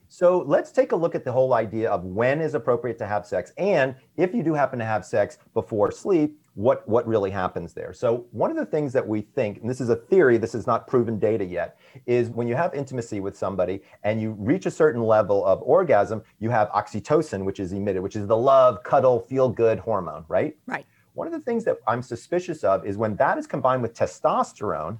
[0.09, 3.25] So let's take a look at the whole idea of when is appropriate to have
[3.25, 3.53] sex.
[3.57, 7.93] And if you do happen to have sex before sleep, what what really happens there.
[7.93, 10.67] So one of the things that we think, and this is a theory, this is
[10.67, 14.71] not proven data yet, is when you have intimacy with somebody and you reach a
[14.71, 19.19] certain level of orgasm, you have oxytocin, which is emitted, which is the love, cuddle,
[19.19, 20.55] feel good hormone, right?
[20.67, 20.85] Right.
[21.13, 24.99] One of the things that I'm suspicious of is when that is combined with testosterone,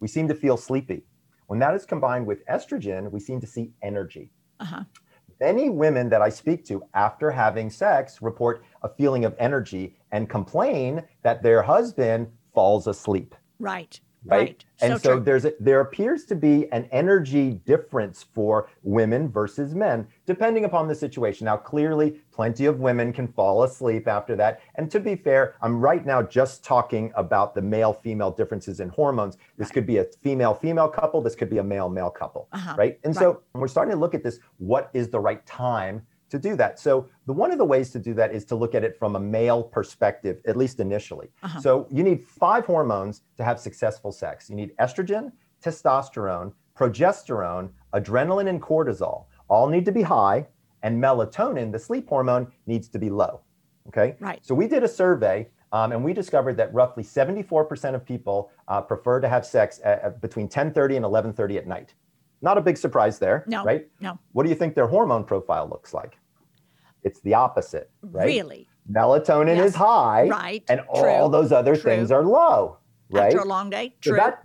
[0.00, 1.04] we seem to feel sleepy.
[1.46, 4.30] When that is combined with estrogen, we seem to see energy.
[4.60, 4.84] Uh-huh.
[5.40, 10.30] Many women that I speak to after having sex report a feeling of energy and
[10.30, 13.34] complain that their husband falls asleep.
[13.58, 14.00] Right.
[14.26, 14.38] Right.
[14.38, 14.64] right.
[14.80, 19.74] And so, so there's a, there appears to be an energy difference for women versus
[19.74, 21.44] men, depending upon the situation.
[21.46, 24.60] Now, clearly, plenty of women can fall asleep after that.
[24.76, 28.88] And to be fair, I'm right now just talking about the male female differences in
[28.90, 29.36] hormones.
[29.58, 32.48] This could be a female female couple, this could be a male male couple.
[32.52, 32.76] Uh-huh.
[32.78, 33.00] Right.
[33.04, 33.20] And right.
[33.20, 36.78] so we're starting to look at this what is the right time to do that.
[36.78, 39.14] So the one of the ways to do that is to look at it from
[39.14, 41.28] a male perspective, at least initially.
[41.42, 41.60] Uh-huh.
[41.60, 44.50] So you need five hormones to have successful sex.
[44.50, 49.26] You need estrogen, testosterone, progesterone, adrenaline, and cortisol.
[49.48, 50.46] All need to be high,
[50.82, 53.40] and melatonin, the sleep hormone, needs to be low.
[53.88, 54.16] Okay.
[54.18, 54.44] Right.
[54.44, 55.48] So we did a survey.
[55.72, 60.02] Um, and we discovered that roughly 74% of people uh, prefer to have sex at,
[60.02, 61.94] at between 10:30 and 11:30 at night.
[62.42, 63.88] Not a big surprise there, no, right?
[63.98, 64.16] No.
[64.34, 66.16] What do you think their hormone profile looks like?
[67.04, 68.24] It's the opposite, right?
[68.26, 68.68] Really?
[68.90, 69.70] melatonin Yes.
[69.70, 70.62] is high, Right.
[70.68, 71.08] and True.
[71.08, 71.90] all those other True.
[71.90, 72.78] things are low,
[73.10, 73.26] right?
[73.26, 73.94] After a long day.
[74.02, 74.16] So True.
[74.18, 74.40] that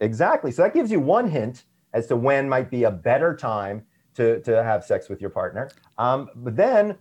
[0.00, 0.50] exactly.
[0.52, 4.40] So that gives you one hint as to when might be a better time to
[4.42, 5.70] to have sex with your partner.
[5.98, 6.98] Um, but then,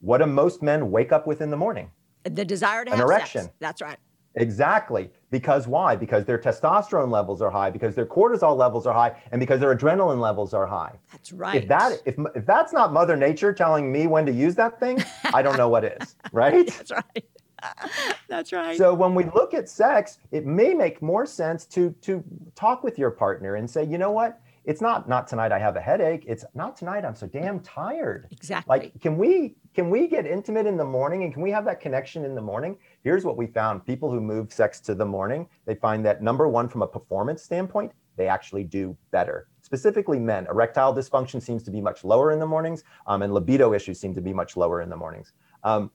[0.00, 1.90] what do most men wake up with in the morning?
[2.24, 3.42] the desire to An have erection.
[3.42, 3.54] sex.
[3.58, 3.98] That's right.
[4.36, 5.10] Exactly.
[5.32, 5.96] Because why?
[5.96, 9.74] Because their testosterone levels are high, because their cortisol levels are high, and because their
[9.74, 10.92] adrenaline levels are high.
[11.10, 11.62] That's right.
[11.62, 15.02] If that if if that's not Mother Nature telling me when to use that thing,
[15.32, 16.66] I don't know what is, right?
[16.66, 17.24] That's right.
[18.28, 18.76] That's right.
[18.76, 22.22] So when we look at sex, it may make more sense to to
[22.54, 24.40] talk with your partner and say, you know what?
[24.64, 26.24] It's not not tonight I have a headache.
[26.26, 28.28] It's not tonight I'm so damn tired.
[28.30, 28.68] exactly.
[28.68, 31.80] Like can we can we get intimate in the morning and can we have that
[31.80, 32.76] connection in the morning?
[33.02, 33.84] Here's what we found.
[33.84, 37.42] People who move sex to the morning, they find that number 1 from a performance
[37.42, 39.48] standpoint, they actually do better.
[39.62, 43.72] Specifically men, erectile dysfunction seems to be much lower in the mornings um, and libido
[43.72, 45.32] issues seem to be much lower in the mornings.
[45.64, 45.90] Um,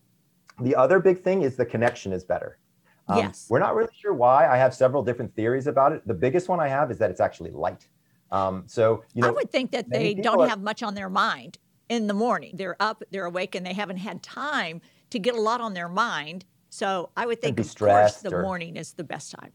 [0.61, 2.57] the other big thing is the connection is better.
[3.07, 3.47] Um, Yes.
[3.49, 4.47] We're not really sure why.
[4.47, 6.05] I have several different theories about it.
[6.07, 7.87] The biggest one I have is that it's actually light.
[8.31, 11.09] Um, so, you know, I would think that they don't are- have much on their
[11.09, 12.55] mind in the morning.
[12.57, 15.87] They're up, they're awake, and they haven't had time to get a lot on their
[15.87, 16.43] mind.
[16.69, 19.51] So I would think, of course, the or- morning is the best time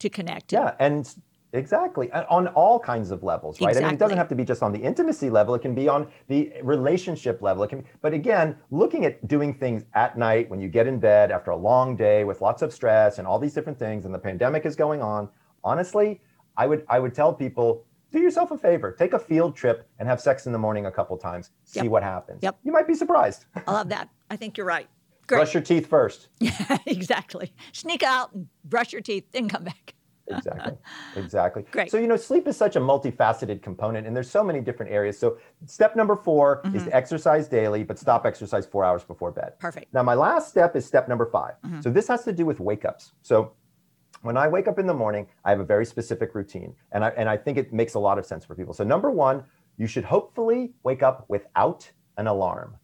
[0.00, 0.52] to connect.
[0.52, 1.12] yeah, and
[1.54, 3.74] exactly on all kinds of levels, right?
[3.76, 5.54] I mean, it doesn't have to be just on the intimacy level.
[5.54, 7.62] It can be on the relationship level.
[7.64, 11.30] It can, but again, looking at doing things at night when you get in bed
[11.32, 14.18] after a long day with lots of stress and all these different things, and the
[14.18, 15.28] pandemic is going on.
[15.64, 16.20] Honestly,
[16.56, 20.08] I would I would tell people do yourself a favor, take a field trip and
[20.08, 21.50] have sex in the morning a couple times.
[21.64, 21.88] See Yep.
[21.90, 22.42] what happens.
[22.42, 22.58] Yep.
[22.62, 23.44] You might be surprised.
[23.66, 24.08] I love that.
[24.30, 24.88] I think you're right.
[25.28, 25.38] Great.
[25.38, 26.28] Brush your teeth first.
[26.40, 27.52] Yeah, exactly.
[27.72, 29.94] Sneak out and brush your teeth, then come back.
[30.30, 30.74] exactly
[31.16, 31.90] exactly Great.
[31.90, 35.18] so you know sleep is such a multifaceted component and there's so many different areas
[35.18, 36.84] so step number 4 is Mm-hmm.
[36.90, 39.86] to exercise daily but stop exercise four hours before bed Perfect.
[39.94, 41.80] now my last step is step number 5 Mm-hmm.
[41.80, 43.52] so this has to do with wake ups so
[44.20, 47.10] when I wake up in the morning, I have a very specific routine, and I,
[47.10, 48.74] and I think it makes a lot of sense for people.
[48.74, 49.44] So, number one,
[49.76, 52.76] you should hopefully wake up without an alarm.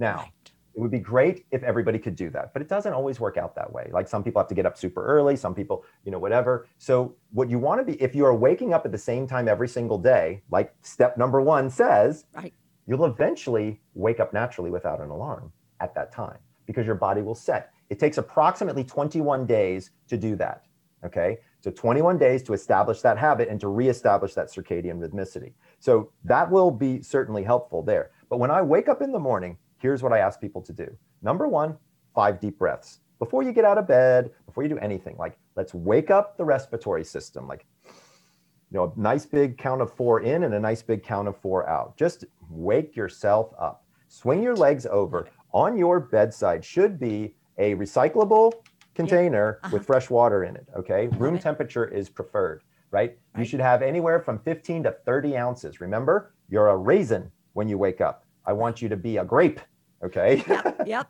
[0.00, 0.24] Now.
[0.74, 3.54] It would be great if everybody could do that, but it doesn't always work out
[3.56, 3.90] that way.
[3.92, 6.68] Like some people have to get up super early, some people, you know, whatever.
[6.78, 9.48] So, what you want to be, if you are waking up at the same time
[9.48, 12.54] every single day, like step number one says, Right.
[12.86, 17.34] you'll eventually wake up naturally without an alarm at that time because your body will
[17.34, 17.72] set.
[17.88, 20.64] It takes approximately 21 days to do that.
[21.04, 21.38] Okay.
[21.60, 25.52] So 21 days to establish that habit and to reestablish that circadian rhythmicity.
[25.78, 28.10] So that will be certainly helpful there.
[28.28, 30.96] But when I wake up in the morning, here's what I ask people to do.
[31.22, 31.76] Number one,
[32.14, 33.00] five deep breaths.
[33.18, 36.44] Before you get out of bed, before you do anything, like let's wake up the
[36.44, 37.46] respiratory system.
[37.48, 41.26] Like you know, a nice big count of four in and a nice big count
[41.28, 41.96] of four out.
[41.96, 43.84] Just wake yourself up.
[44.08, 45.28] Swing your legs over.
[45.52, 48.52] On your bedside should be a recyclable
[48.94, 49.70] container Uh-huh.
[49.74, 50.66] with fresh water in it.
[50.76, 51.08] Okay.
[51.18, 51.42] Room it.
[51.42, 53.18] temperature is preferred, right?
[53.36, 55.80] You should have anywhere from 15 to 30 ounces.
[55.80, 58.24] Remember, you're a raisin when you wake up.
[58.46, 59.60] I want you to be a grape.
[60.04, 60.42] Okay.
[60.48, 60.82] Yep.
[60.86, 61.08] yep.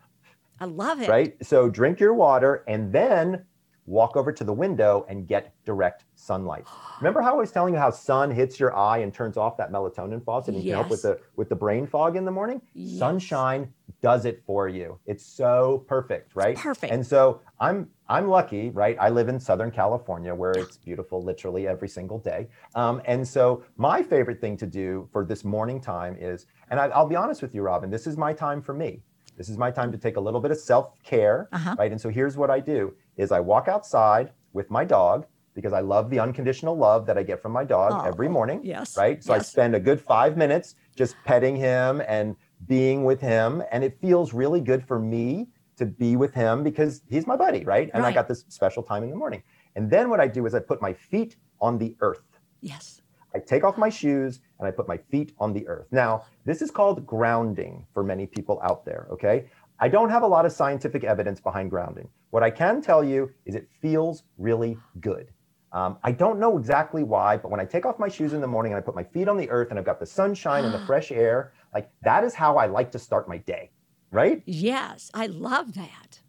[0.59, 1.09] I love it.
[1.09, 1.33] right?
[1.45, 3.45] So drink your water and then
[3.87, 6.65] walk over to the window and get direct sunlight.
[7.01, 9.71] Remember how I was telling you how sun hits your eye and turns off that
[9.71, 12.61] melatonin faucet and you can help with the with the brain fog in the morning?
[12.75, 12.99] Yes.
[12.99, 13.73] Sunshine
[14.03, 14.99] does it for you.
[15.07, 16.55] It's so perfect, right?
[16.55, 16.93] perfect.
[16.93, 18.97] And so I'm I'm lucky, right?
[18.99, 22.49] I live in Southern California where it's beautiful literally every single day.
[22.75, 26.87] Um, and so my favorite thing to do for this morning time is, and I,
[26.87, 29.03] I'll be honest with you, Robin, this is my time for me.
[29.37, 31.75] This is my time to take a little bit of self-care, Uh-huh.
[31.77, 31.91] right?
[31.91, 35.81] And so here's what I do is I walk outside with my dog because I
[35.81, 39.21] love the unconditional love that I get from my dog Oh, every morning yes, right?
[39.23, 42.35] So I spend a good five minutes just petting him and
[42.67, 43.61] being with him.
[43.71, 47.65] And it feels really good for me to be with him because he's my buddy,
[47.65, 47.89] right?
[47.93, 49.43] And I got this special time in the morning.
[49.75, 52.23] And then what I do is I put my feet on the earth.
[52.61, 53.00] yes.
[53.33, 55.87] I take off my shoes and I put my feet on the earth.
[55.91, 59.49] Now, this is called grounding for many people out there, okay?
[59.79, 62.09] I don't have a lot of scientific evidence behind grounding.
[62.29, 65.31] What I can tell you is it feels really good.
[65.73, 68.47] Um, I don't know exactly why, but when I take off my shoes in the
[68.47, 70.73] morning and I put my feet on the earth and I've got the sunshine and
[70.73, 73.71] the fresh air, like that is how I like to start my day,
[74.11, 74.43] right?
[74.45, 75.09] Yes.
[75.13, 76.19] I love that.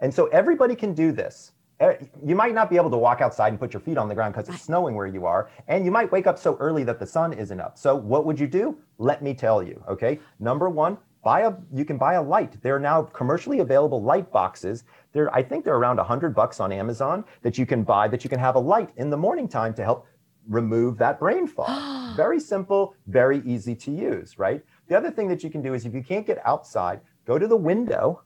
[0.00, 1.52] And so everybody can do this.
[1.80, 4.14] Eh, You might not be able to walk outside and put your feet on the
[4.14, 5.50] ground because it's snowing where you are.
[5.68, 7.78] And you might wake up so early that the sun isn't up.
[7.78, 8.78] So what would you do?
[8.98, 9.82] Let me tell you.
[9.88, 10.18] Okay.
[10.40, 12.60] Number one, buy a you can buy a light.
[12.62, 14.84] There are now commercially available light boxes.
[15.12, 18.24] There, I think they're around a hundred bucks on Amazon that you can buy that
[18.24, 20.06] you can have a light in the morning time to help
[20.48, 22.16] remove that brain fog.
[22.16, 24.64] very simple, very easy to use, right?
[24.88, 27.46] The other thing that you can do is if you can't get outside, go to
[27.46, 28.22] the window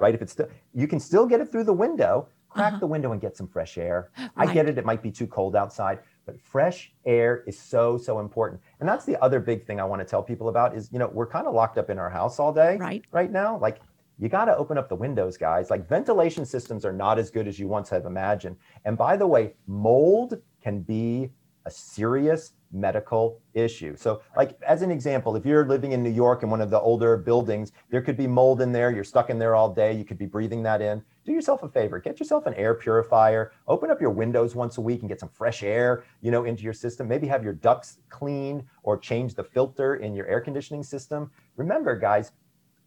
[0.00, 0.14] right?
[0.14, 2.28] If it's still, you can still get it through the window.
[2.50, 2.80] Crack uh-huh.
[2.80, 4.10] the window and get some fresh air.
[4.18, 4.48] Right.
[4.48, 8.18] I get it; it might be too cold outside, but fresh air is so so
[8.18, 8.60] important.
[8.80, 11.08] And that's the other big thing I want to tell people about is you know
[11.08, 13.04] we're kind of locked up in our house all day, right?
[13.12, 13.80] Right now, like
[14.18, 15.70] you got to open up the windows, guys.
[15.70, 18.56] Like ventilation systems are not as good as you once have imagined.
[18.84, 21.30] And by the way, mold can be
[21.64, 23.96] a serious medical issue.
[23.96, 26.80] So, like as an example, if you're living in New York in one of the
[26.80, 28.90] older buildings, there could be mold in there.
[28.90, 29.92] You're stuck in there all day.
[29.92, 31.02] You could be breathing that in.
[31.30, 32.00] Do yourself a favor.
[32.00, 33.52] Get yourself an air purifier.
[33.68, 36.64] Open up your windows once a week and get some fresh air, you know, into
[36.64, 37.06] your system.
[37.06, 41.30] Maybe have your ducts cleaned or change the filter in your air conditioning system.
[41.54, 42.32] Remember, guys,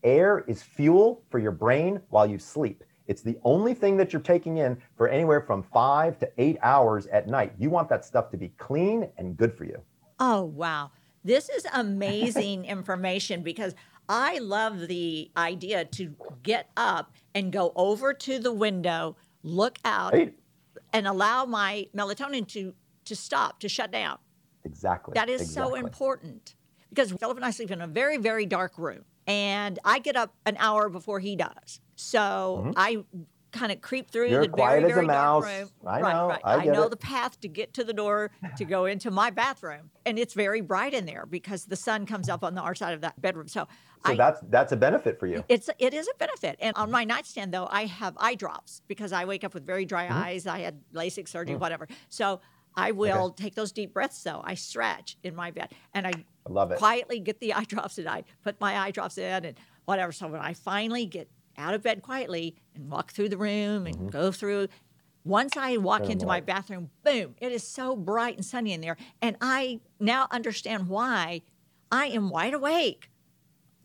[0.03, 2.83] air is fuel for your brain while you sleep.
[3.07, 7.07] It's the only thing that you're taking in for anywhere from five to eight hours
[7.07, 7.53] at night.
[7.57, 9.81] You want that stuff to be clean and good for you.
[10.19, 10.91] Oh, wow.
[11.23, 13.73] This is amazing information because
[14.09, 16.13] I love the idea to
[16.43, 20.33] get up and go over to the window, look out, right.
[20.91, 22.73] and allow my melatonin to,
[23.05, 24.17] to stop, to shut down.
[24.65, 25.13] Exactly.
[25.15, 25.71] That is exactly.
[25.71, 26.55] so important
[26.89, 30.33] because Philip and I sleep in a very, very dark room and I get up
[30.45, 31.79] an hour before he does.
[31.95, 32.71] So mm-hmm.
[32.75, 33.03] I
[33.53, 35.69] kind of creep through You're the quiet very, very dark room.
[35.85, 36.27] I right, know.
[36.27, 36.41] Right.
[36.43, 36.89] I, I know it.
[36.89, 40.61] the path to get to the door to go into my bathroom, and it's very
[40.61, 43.47] bright in there because the sun comes up on the our side of that bedroom.
[43.47, 43.67] So,
[44.05, 45.43] so I, that's that's a benefit for you.
[45.47, 46.57] It's it is a benefit.
[46.59, 49.85] And on my nightstand though, I have eye drops because I wake up with very
[49.85, 50.23] dry mm-hmm.
[50.23, 50.47] eyes.
[50.47, 51.61] I had LASIK surgery, mm-hmm.
[51.61, 51.87] whatever.
[52.09, 52.41] So
[52.75, 53.45] I will okay.
[53.45, 54.41] take those deep breaths though.
[54.43, 56.79] I stretch in my bed and I, I love it.
[56.79, 60.11] quietly get the eye drops and I put my eye drops in and whatever.
[60.11, 63.95] So when I finally get out of bed quietly and walk through the room and
[63.95, 64.07] mm-hmm.
[64.07, 64.67] go through,
[65.23, 68.97] once I walk into my bathroom, boom, it is so bright and sunny in there.
[69.21, 71.43] And I now understand why
[71.89, 73.09] I am wide awake.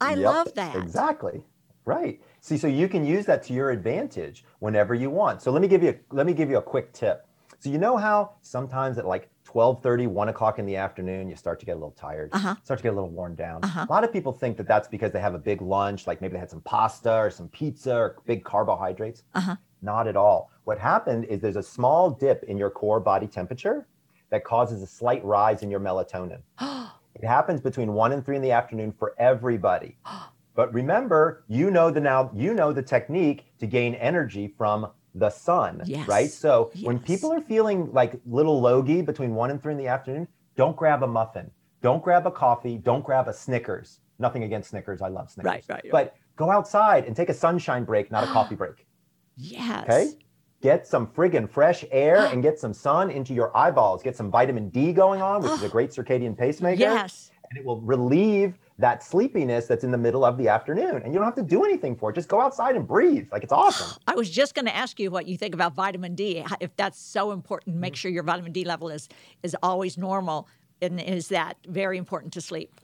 [0.01, 0.77] I yep, love that.
[0.77, 1.45] Exactly.
[1.85, 2.21] Right.
[2.41, 5.41] See, so you can use that to your advantage whenever you want.
[5.41, 7.27] So let me give you a, let me give you a quick tip.
[7.61, 11.59] So you know how sometimes at like 12:30, 1 o'clock in the afternoon, you start
[11.61, 12.57] to get a little tired, uh-huh.
[12.63, 13.65] start to get a little worn down.
[13.65, 13.87] Uh-huh.
[13.89, 16.35] A lot of people think that that's because they have a big lunch, like maybe
[16.35, 19.23] they had some pasta or some pizza or big carbohydrates.
[19.35, 19.57] Uh-huh.
[19.81, 20.51] Not at all.
[20.65, 23.87] What happened is there's a small dip in your core body temperature
[24.29, 26.43] that causes a slight rise in your melatonin.
[27.21, 29.97] it happens between 1 and 3 in the afternoon for everybody.
[30.55, 35.31] But remember, you know the now you know the technique to gain energy from the
[35.31, 36.09] sun, yes.
[36.09, 36.29] right?
[36.29, 36.85] So yes.
[36.85, 40.77] when people are feeling like little logy between one and three in the afternoon, don't
[40.77, 41.49] grab a muffin,
[41.81, 44.01] don't grab a coffee, don't grab a Snickers.
[44.19, 45.49] Nothing against Snickers, I love Snickers.
[45.49, 45.85] Right, right.
[45.85, 45.93] right.
[45.93, 48.85] But go outside and take a sunshine break, not a coffee break.
[49.41, 49.85] Yes.
[49.85, 50.19] Okay.
[50.61, 54.03] Get some friggin' fresh air and get some sun into your eyeballs.
[54.03, 56.81] Get some vitamin D going on, which is a great circadian pacemaker.
[56.81, 57.31] Yes.
[57.51, 61.03] And it will relieve that sleepiness that's in the middle of the afternoon.
[61.03, 62.15] And you don't have to do anything for it.
[62.15, 63.29] Just go outside and breathe.
[63.33, 63.99] Like it's awesome.
[64.07, 66.45] I was just going to ask you what you think about vitamin D.
[66.61, 67.99] If that's so important, make mm-hmm.
[67.99, 69.09] sure your vitamin D level is
[69.43, 70.49] is always normal.
[70.81, 72.81] And is that very important to sleep?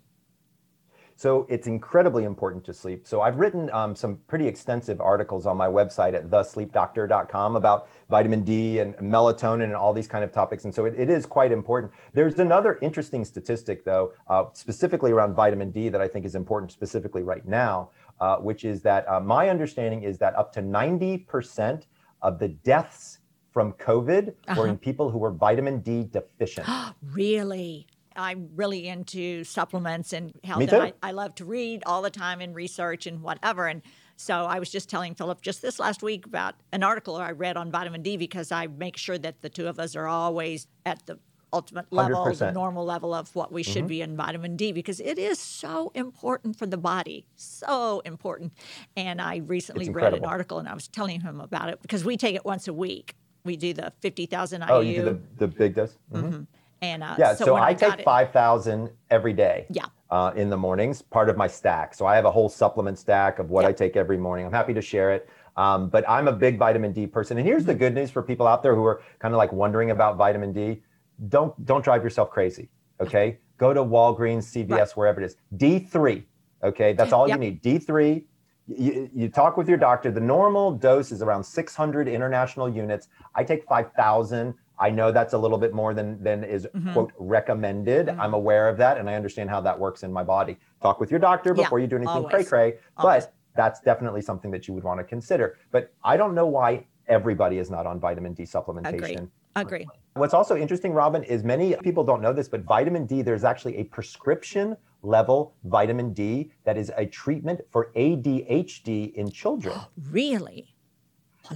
[1.17, 3.07] So it's incredibly important to sleep.
[3.07, 8.43] So I've written um, some pretty extensive articles on my website at thesleepdoctor.com about vitamin
[8.43, 10.65] D and melatonin and all these kind of topics.
[10.65, 11.93] And so it, it is quite important.
[12.13, 16.73] There's another interesting statistic, though, uh, specifically around vitamin D that I think is important
[16.73, 17.91] specifically right now,
[18.21, 21.85] uh, which is that uh, my understanding is that up to 90%
[22.23, 23.19] of the deaths
[23.53, 24.61] from COVID uh-huh.
[24.61, 26.67] were in people who were vitamin D deficient.
[27.13, 27.87] really?
[28.17, 30.63] I'm really into supplements and health.
[30.63, 33.67] And I, I love to read all the time and research and whatever.
[33.67, 33.83] And
[34.17, 37.57] so I was just telling Philip just this last week about an article I read
[37.57, 41.05] on vitamin D because I make sure that the two of us are always at
[41.07, 41.19] the
[41.53, 42.39] ultimate level, 100%.
[42.39, 43.87] the normal level of what we should mm-hmm.
[43.87, 47.27] be in vitamin D because it is so important for the body.
[47.37, 48.53] So important.
[48.97, 52.17] And I recently read an article and I was telling him about it because we
[52.17, 53.15] take it once a week.
[53.45, 54.67] We do the 50,000 IU.
[54.69, 55.97] Oh, you do the, the big dose?
[56.13, 56.27] Mm-hmm.
[56.27, 56.43] Mm-hmm.
[56.85, 59.67] And uh, yeah, so, so I, I take five thousand every day.
[59.71, 59.87] Yeah.
[60.11, 61.93] Uh, in the mornings, part of my stack.
[61.93, 63.69] So I have a whole supplement stack of what yeah.
[63.71, 64.47] I take every morning.
[64.47, 65.29] I'm happy to share it.
[65.57, 67.39] Um, but I'm a big vitamin D person.
[67.39, 67.81] And here's the mm-hmm.
[67.81, 70.83] good news for people out there who are kind of like wondering about vitamin D.
[71.29, 72.69] Don't don't drive yourself crazy.
[73.01, 73.39] Okay.
[73.59, 74.91] Go to Walgreens, CVS, right.
[74.91, 75.37] wherever it is.
[75.57, 76.25] D3.
[76.63, 76.93] Okay.
[76.93, 77.39] That's all yep.
[77.39, 77.63] you need.
[77.63, 78.25] D3.
[78.67, 80.11] You, you, talk with your doctor.
[80.11, 83.09] The normal dose is around 600 international units.
[83.35, 84.55] I take 5,000.
[84.79, 86.93] I know that's a little bit more than than is mm-hmm.
[86.93, 88.07] quote recommended.
[88.07, 88.21] Mm-hmm.
[88.21, 90.59] I'm aware of that, and I understand how that works in my body.
[90.83, 92.75] Talk with your doctor before yeah, you do anything cray cray.
[93.01, 95.59] But that's definitely something that you would want to consider.
[95.71, 99.29] But I don't know why everybody is not on vitamin D supplementation.
[99.57, 99.83] Agree.
[99.83, 99.87] Agree.
[100.15, 103.77] What's also interesting, Robin, is many people don't know this, but vitamin D, there's actually
[103.77, 109.79] a prescription level vitamin D that is a treatment for ADHD in children.
[110.11, 110.74] really?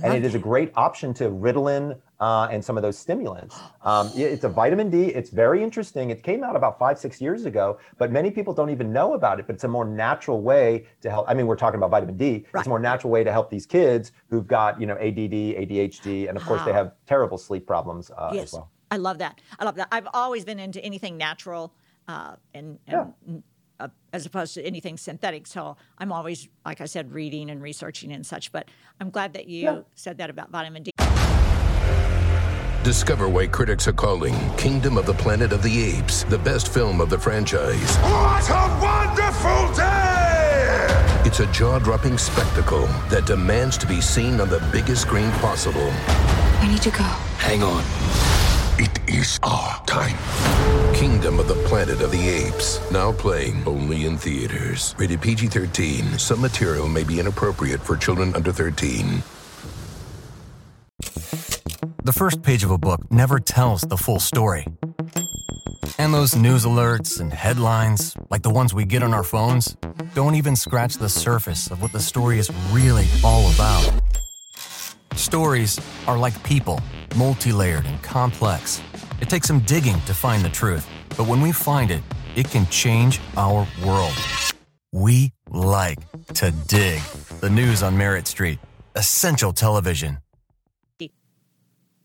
[0.02, 3.56] And it is a great option to Ritalin uh, and some of those stimulants.
[3.82, 5.06] Um, it's a vitamin D.
[5.06, 6.10] It's very interesting.
[6.10, 9.38] It came out about five, six years ago, but many people don't even know about
[9.40, 9.46] it.
[9.46, 11.26] But it's a more natural way to help.
[11.28, 12.44] I mean, we're talking about vitamin D.
[12.52, 12.60] Right.
[12.60, 16.28] It's a more natural way to help these kids who've got, you know, ADD, ADHD,
[16.28, 18.44] and of course they have terrible sleep problems uh, yes.
[18.44, 18.70] as well.
[18.90, 19.40] I love that.
[19.58, 19.88] I love that.
[19.92, 21.74] I've always been into anything natural
[22.08, 23.42] uh, and, and
[23.80, 25.46] uh, as opposed to anything synthetic.
[25.46, 28.52] So I'm always, like I said, reading and researching and such.
[28.52, 28.68] But
[29.00, 29.80] I'm glad that you Yeah.
[29.94, 30.90] said that about vitamin D.
[32.84, 37.00] Discover why critics are calling Kingdom of the Planet of the Apes the best film
[37.00, 37.96] of the franchise.
[37.98, 41.22] What a wonderful day!
[41.26, 45.90] It's a jaw dropping spectacle that demands to be seen on the biggest screen possible.
[46.60, 47.04] I need to go.
[47.38, 47.82] Hang on.
[48.78, 50.16] It is our time.
[50.98, 52.80] Kingdom of the Planet of the Apes.
[52.90, 54.96] Now playing only in theaters.
[54.98, 56.18] Rated PG 13.
[56.18, 59.22] Some material may be inappropriate for children under 13.
[62.02, 64.66] The first page of a book never tells the full story.
[65.98, 69.76] And those news alerts and headlines, like the ones we get on our phones,
[70.14, 73.88] don't even scratch the surface of what the story is really all about.
[75.14, 75.78] Stories
[76.08, 76.80] are like people,
[77.14, 78.82] multi layered and complex.
[79.20, 82.02] It takes some digging to find the truth, but when we find it,
[82.36, 84.14] it can change our world.
[84.92, 85.98] We like
[86.34, 87.00] to dig.
[87.40, 88.58] The news on Merit Street,
[88.94, 90.18] essential television.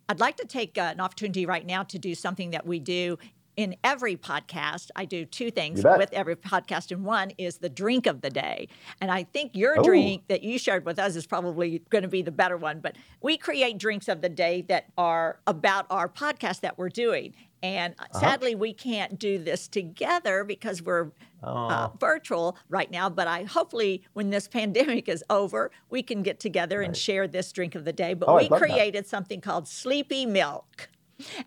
[0.09, 3.17] I'd like to take uh, an opportunity right now to do something that we do
[3.55, 4.89] in every podcast.
[4.95, 8.67] I do two things with every podcast, and one is the drink of the day.
[8.99, 9.83] And I think your Oh.
[9.83, 12.79] drink that you shared with us is probably going to be the better one.
[12.79, 17.33] But we create drinks of the day that are about our podcast that we're doing.
[17.61, 18.19] And Uh-huh.
[18.19, 23.09] sadly, we can't do this together because we're uh, virtual right now.
[23.09, 27.51] But I hopefully, when this pandemic is over, we can get together and share this
[27.51, 28.13] drink of the day.
[28.13, 28.57] But Oh, we I'd that.
[28.59, 30.89] created something called Sleepy Milk.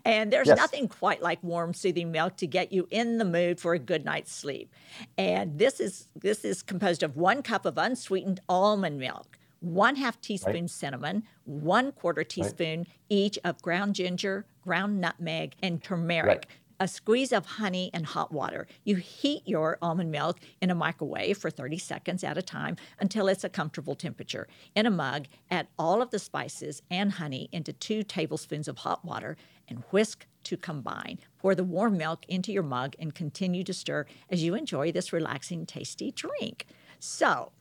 [0.05, 0.57] And there's Yes.
[0.57, 4.05] nothing quite like warm, soothing milk to get you in the mood for a good
[4.05, 4.73] night's sleep.
[5.17, 10.19] And this is this is composed of one cup of unsweetened almond milk, one half
[10.21, 16.27] teaspoon cinnamon, one quarter teaspoon each of ground ginger, ground nutmeg, and turmeric.
[16.27, 16.45] Right.
[16.79, 18.67] A squeeze of honey and hot water.
[18.83, 23.27] You heat your almond milk in a microwave for 30 seconds at a time until
[23.27, 24.47] it's a comfortable temperature.
[24.75, 29.03] In a mug, add all of the spices and honey into two tablespoons of hot
[29.03, 29.37] water
[29.67, 31.19] and whisk to combine.
[31.39, 35.11] Pour the warm milk into your mug and continue to stir as you enjoy this
[35.11, 36.65] relaxing, tasty drink.
[36.99, 37.51] So,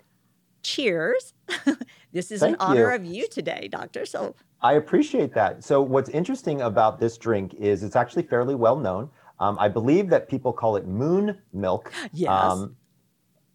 [0.63, 1.35] cheers.
[2.13, 2.95] this is in honor you.
[2.95, 4.07] of you today, Doctor.
[4.07, 5.65] So, I appreciate that.
[5.65, 9.11] So, what's interesting about this drink is it's actually fairly well known.
[9.39, 11.93] Um, I believe that people call it moon milk.
[12.13, 12.31] Yes.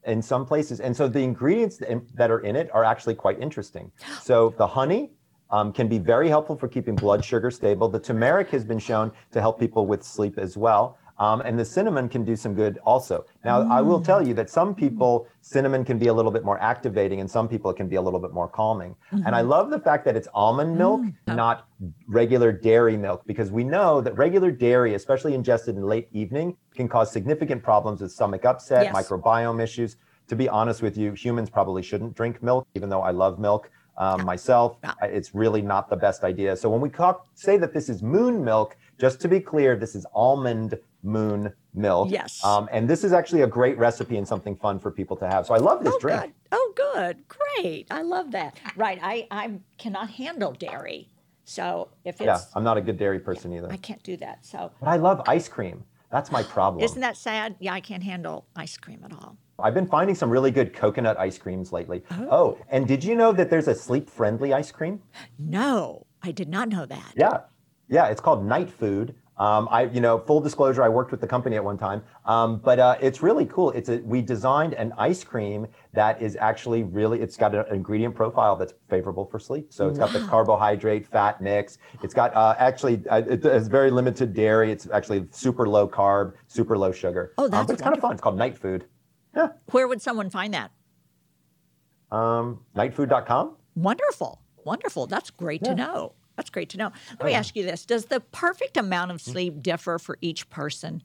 [0.06, 0.80] in some places.
[0.80, 1.80] And so the ingredients
[2.16, 3.91] that are in it are actually quite interesting.
[4.20, 5.12] So the honey
[5.52, 7.89] um, can be very helpful for keeping blood sugar stable.
[7.89, 10.97] The turmeric has been shown to help people with sleep as well.
[11.20, 13.26] Um, and the cinnamon can do some good also.
[13.45, 16.60] Now, I will tell you that some people, cinnamon can be a little bit more
[16.60, 18.95] activating, and some people, it can be a little bit more calming.
[19.12, 21.68] And I love the fact that it's almond milk, not
[22.08, 26.88] regular dairy milk, because we know that regular dairy, especially ingested in late evening, can
[26.88, 28.95] cause significant problems with stomach upset, Yes.
[28.95, 29.97] microbiome issues.
[30.28, 33.70] To be honest with you, humans probably shouldn't drink milk, even though I love milk
[33.98, 34.78] um, myself.
[34.84, 34.94] Yeah.
[35.04, 36.56] It's really not the best idea.
[36.56, 39.96] So when we talk, say that this is moon milk, just to be clear, this
[39.96, 42.10] is almond moon milk.
[42.12, 42.44] Yes.
[42.44, 45.46] Um, and this is actually a great recipe and something fun for people to have.
[45.46, 46.22] So I love this oh, drink.
[46.22, 46.34] good.
[46.52, 47.18] Oh, good.
[47.28, 47.88] Great.
[47.89, 48.58] I love that.
[48.76, 49.00] Right.
[49.02, 51.10] I, I cannot handle dairy.
[51.44, 53.70] So, if it's, Yeah, I'm not a good dairy person either.
[53.72, 54.46] I can't do that.
[54.46, 55.84] So, But I love ice cream.
[56.12, 56.84] That's my problem.
[56.84, 57.55] isn't that sad?
[57.59, 59.38] Yeah, I can't handle ice cream at all.
[59.59, 62.03] I've been finding some really good coconut ice creams lately.
[62.12, 65.01] Oh, oh and did you know that there's a sleep friendly ice cream?
[65.39, 67.14] No, I did not know that.
[67.16, 67.41] Yeah,
[67.88, 69.16] yeah, it's called Night Food.
[69.42, 72.60] Um, I, you know, full disclosure, I worked with the company at one time, um,
[72.60, 73.72] but uh, it's really cool.
[73.72, 78.14] It's a, we designed an ice cream that is actually really, it's got an ingredient
[78.14, 79.74] profile that's favorable for sleep.
[79.74, 81.80] So it's got the carbohydrate, fat mix.
[82.04, 84.72] It's got uh, actually, uh, it has very limited dairy.
[84.72, 87.34] It's actually super low carb, super low sugar.
[87.39, 88.12] Oh, Um, that's but it's kind of fun.
[88.12, 88.86] It's called Night Food.
[89.36, 89.48] Yeah.
[89.72, 90.70] Where would someone find that?
[92.12, 93.56] Um, nightfood.com.
[93.76, 94.39] Wonderful.
[94.66, 95.08] Wonderful.
[95.08, 96.14] That's great to know.
[96.36, 96.91] That's great to know.
[97.19, 99.32] Let me oh, ask you this Does the perfect amount of mm-hmm.
[99.32, 101.03] sleep differ for each person?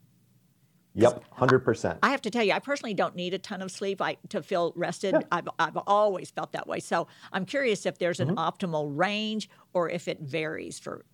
[0.97, 1.99] Yep, hundred percent.
[2.03, 4.43] I have to tell you, I personally don't need a ton of sleep I, to
[4.43, 5.15] feel rested.
[5.31, 6.81] I've, I've always felt that way.
[6.81, 8.39] So I'm curious if there's an mm-hmm.
[8.39, 11.05] optimal range or if it varies for.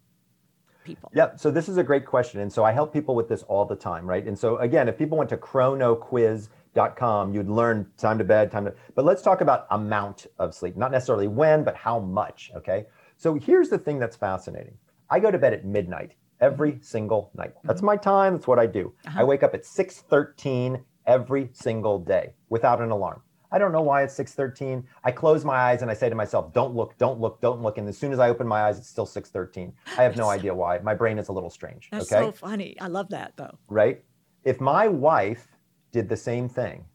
[0.84, 1.10] people?
[1.14, 1.40] Yep.
[1.40, 2.40] So this is a great question.
[2.40, 4.24] And so I help people with this all the time, right?
[4.24, 8.74] And so again, if people went to chronoquiz.com, you'd learn time to bed, time to,
[8.94, 12.52] but let's talk about amount of sleep, not necessarily when, but how much.
[12.54, 12.86] Okay.
[13.22, 14.76] So here's the thing that's fascinating.
[15.08, 17.52] I go to bed at midnight every single night.
[17.62, 18.32] That's my time.
[18.34, 18.92] That's what I do.
[19.06, 19.20] Uh-huh.
[19.20, 23.22] I wake up at 6:13 every single day without an alarm.
[23.52, 24.82] I don't know why it's 6:13.
[25.04, 27.78] I close my eyes and I say to myself, "Don't look, don't look, don't look."
[27.78, 29.72] And as soon as I open my eyes, it's still 6:13.
[29.96, 30.80] I have no idea why.
[30.80, 31.90] My brain is a little strange.
[31.92, 32.76] That's okay, so funny.
[32.80, 33.56] I love that though.
[33.68, 34.02] right?
[34.42, 35.46] If my wife
[35.92, 36.86] did the same thing,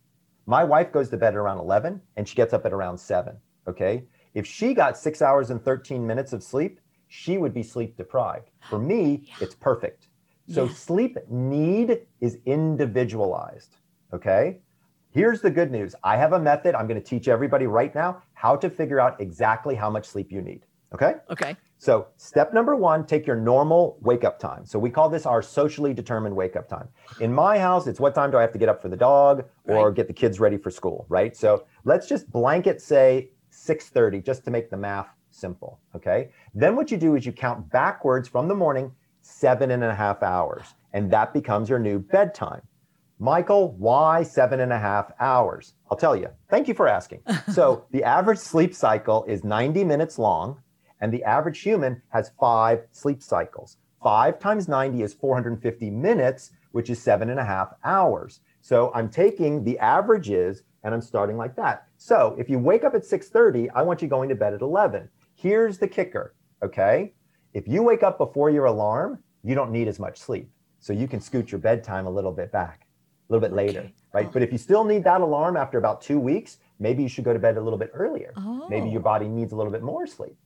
[0.45, 3.37] my wife goes to bed at around 11 and she gets up at around 7.
[3.65, 4.03] Okay,
[4.37, 8.51] if she got six hours and 13 minutes of sleep, she would be sleep deprived.
[8.69, 10.09] For me, it's perfect.
[10.47, 10.77] So Yes.
[10.77, 13.77] sleep need is individualized.
[14.13, 14.59] Okay.
[15.11, 15.95] Here's the good news.
[16.03, 16.75] I have a method.
[16.75, 20.31] I'm going to teach everybody right now how to figure out exactly how much sleep
[20.31, 20.65] you need.
[20.93, 21.15] Okay.
[21.31, 21.57] Okay.
[21.79, 24.65] So, step number one, take your normal wake up time.
[24.65, 26.89] So, we call this our socially determined wake up time.
[27.19, 29.45] In my house, it's what time do I have to get up for the dog
[29.63, 29.95] or Right.
[29.95, 31.35] get the kids ready for school, right?
[31.35, 33.31] So, let's just blanket say
[33.67, 36.31] 6:30 just to make the math simple, okay?
[36.53, 38.91] Then what you do is you count backwards from the morning
[39.21, 42.61] seven and a half hours, and that becomes your new bedtime.
[43.19, 45.73] Michael, why seven and a half hours?
[45.89, 46.29] I'll tell you.
[46.49, 47.21] Thank you for asking.
[47.51, 50.61] So, the average sleep cycle is 90 minutes long,
[51.01, 53.77] and the average human has five sleep cycles.
[54.03, 58.41] Five times 90 is 450 minutes, which is seven and a half hours.
[58.61, 61.86] So, I'm taking the averages and I'm starting like that.
[61.97, 65.09] So, if you wake up at 6:30, I want you going to bed at 11.
[65.35, 67.13] Here's the kicker, okay?
[67.53, 70.49] If you wake up before your alarm, you don't need as much sleep.
[70.79, 72.85] So you can scoot your bedtime a little bit back,
[73.29, 74.27] a little bit later, right?
[74.27, 74.31] Oh.
[74.31, 77.33] But if you still need that alarm after about two weeks, maybe you should go
[77.33, 78.31] to bed a little bit earlier.
[78.69, 79.03] Maybe your Oh.
[79.03, 80.37] body needs a little bit more sleep.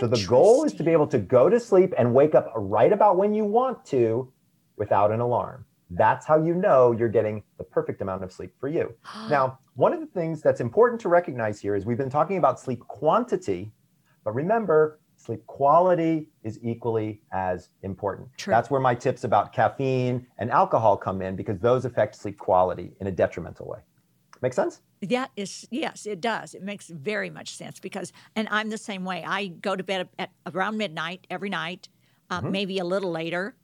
[0.00, 2.92] So the goal is to be able to go to sleep and wake up right
[2.92, 4.32] about when you want to
[4.76, 5.64] without an alarm.
[5.96, 8.94] That's how you know you're getting the perfect amount of sleep for you.
[9.28, 12.60] Now, one of the things that's important to recognize here is we've been talking about
[12.60, 13.72] sleep quantity,
[14.24, 18.28] but remember, sleep quality is equally as important.
[18.36, 18.52] True.
[18.52, 22.92] That's where my tips about caffeine and alcohol come in because those affect sleep quality
[23.00, 23.78] in a detrimental way.
[24.42, 24.80] Make sense?
[25.02, 26.54] That is, yes, it does.
[26.54, 29.24] It makes very much sense because, and I'm the same way.
[29.26, 31.88] I go to bed at around midnight every night,
[32.30, 32.50] uh, Mm-hmm.
[32.50, 33.54] maybe a little later,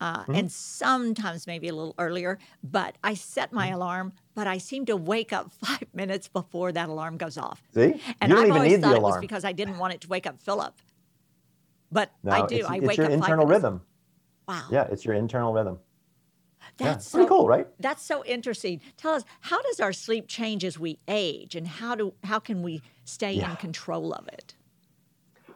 [0.00, 2.38] uh, and sometimes maybe a little earlier.
[2.62, 3.56] But I set Mm-hmm.
[3.56, 7.62] my alarm, but I seem to wake up five minutes before that alarm goes off.
[7.74, 8.00] See?
[8.20, 9.20] And you don't I've even always need thought the it was alarm.
[9.20, 10.74] because I didn't want it to wake up Philip.
[11.92, 12.56] But no, I do.
[12.56, 13.82] It's, I it's wake your up internal rhythm.
[14.48, 14.64] Wow.
[14.70, 15.78] Yeah, it's your internal rhythm.
[16.78, 17.66] yeah, That's pretty cool, right?
[17.78, 18.80] That's so interesting.
[18.96, 22.62] Tell us, how does our sleep change as we age, and how do how can
[22.62, 24.54] we stay in control of it?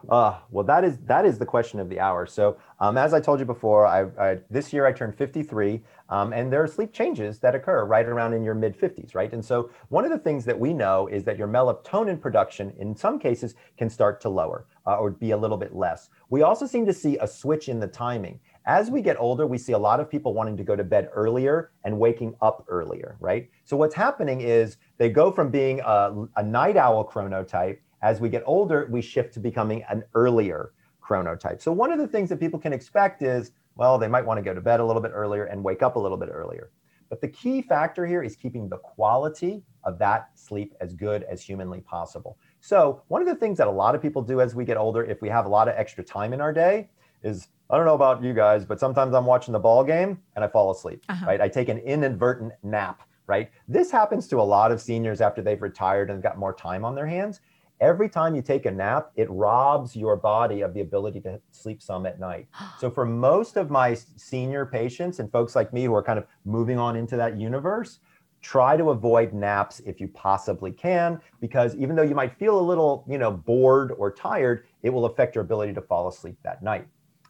[0.08, 2.26] Uh, well, that is that is the question of the hour.
[2.26, 6.32] So, um, as I told you before, I, I this year I turned 53, um,
[6.32, 9.32] and there are sleep changes that occur right around in your mid 50s, right?
[9.32, 12.94] And so, one of the things that we know is that your melatonin production, in
[12.94, 16.10] some cases, can start to lower uh, or be a little bit less.
[16.28, 18.40] We also seem to see a switch in the timing.
[18.66, 21.10] As we get older, we see a lot of people wanting to go to bed
[21.12, 23.48] earlier and waking up earlier, right?
[23.64, 28.28] So, what's happening is they go from being a, a night owl chronotype as we
[28.28, 31.60] get older, we shift to becoming an earlier chronotype.
[31.62, 34.42] So, one of the things that people can expect is, well, they might want to
[34.42, 36.70] go to bed a little bit earlier and wake up a little bit earlier.
[37.08, 41.42] But the key factor here is keeping the quality of that sleep as good as
[41.42, 42.38] humanly possible.
[42.60, 45.02] So, one of the things that a lot of people do as we get older,
[45.04, 46.90] if we have a lot of extra time in our day,
[47.22, 50.44] is I don't know about you guys, but sometimes I'm watching the ball game and
[50.44, 51.26] I fall asleep, Uh-huh.
[51.26, 51.40] right?
[51.40, 53.50] I take an inadvertent nap, right?
[53.66, 56.94] This happens to a lot of seniors after they've retired and got more time on
[56.94, 57.40] their hands.
[57.80, 61.82] Every time you take a nap, it robs your body of the ability to sleep
[61.82, 62.46] some at night.
[62.78, 66.26] So, for most of my senior patients and folks like me who are kind of
[66.44, 68.00] moving on into that universe,
[68.42, 72.60] try to avoid naps if you possibly can, because even though you might feel a
[72.60, 76.62] little, you know, bored or tired, it will affect your ability to fall asleep that
[76.62, 76.86] night.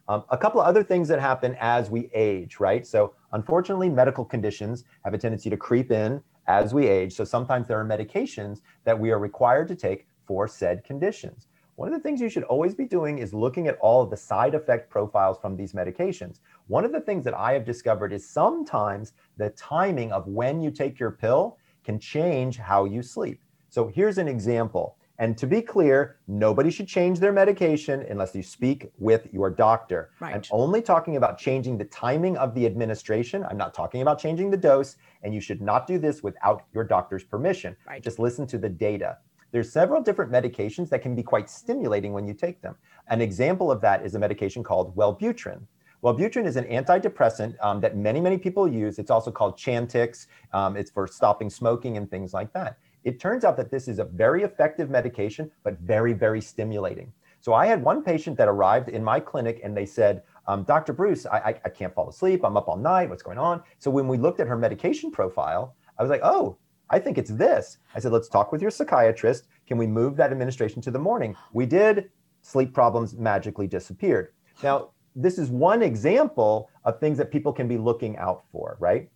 [0.07, 2.85] Um, a couple of other things that happen as we age, right?
[2.85, 7.13] So, unfortunately, medical conditions have a tendency to creep in as we age.
[7.13, 11.47] So, sometimes there are medications that we are required to take for said conditions.
[11.75, 14.15] One of the things you should always be doing is looking at all of the
[14.15, 16.39] side effect profiles from these medications.
[16.67, 20.71] One of the things that I have discovered is sometimes the timing of when you
[20.71, 23.41] take your pill can change how you sleep.
[23.69, 24.97] So, here's an example.
[25.17, 30.11] And to be clear, nobody should change their medication unless you speak with your doctor.
[30.19, 30.35] Right.
[30.35, 33.45] I'm only talking about changing the timing of the administration.
[33.49, 34.97] I'm not talking about changing the dose.
[35.23, 37.77] And you should not do this without your doctor's permission.
[37.87, 38.03] Right.
[38.03, 39.17] Just listen to the data.
[39.55, 42.75] There's several different medications that can be quite stimulating when you take them.
[43.07, 45.61] An example of that is a medication called Wellbutrin.
[46.03, 48.99] Wellbutrin is an antidepressant um, that many, many people use.
[48.99, 50.27] It's also called Chantix.
[50.51, 52.79] Um, it's for stopping smoking and things like that.
[53.05, 57.13] It turns out that this is a very effective medication, but very, very stimulating.
[57.39, 60.93] So I had one patient that arrived in my clinic and they said, um, Dr.
[60.93, 62.43] Breus, I, I, I can't fall asleep.
[62.43, 63.09] I'm up all night.
[63.09, 63.63] What's going on?
[63.79, 66.57] So when we looked at her medication profile, I was like, oh,
[66.89, 67.79] I think it's this.
[67.95, 69.47] I said, let's talk with your psychiatrist.
[69.67, 71.35] Can we move that administration to the morning?
[71.53, 72.11] We did.
[72.41, 74.33] Sleep problems magically disappeared.
[74.61, 79.09] Now, this is one example of things that people can be looking out for, right?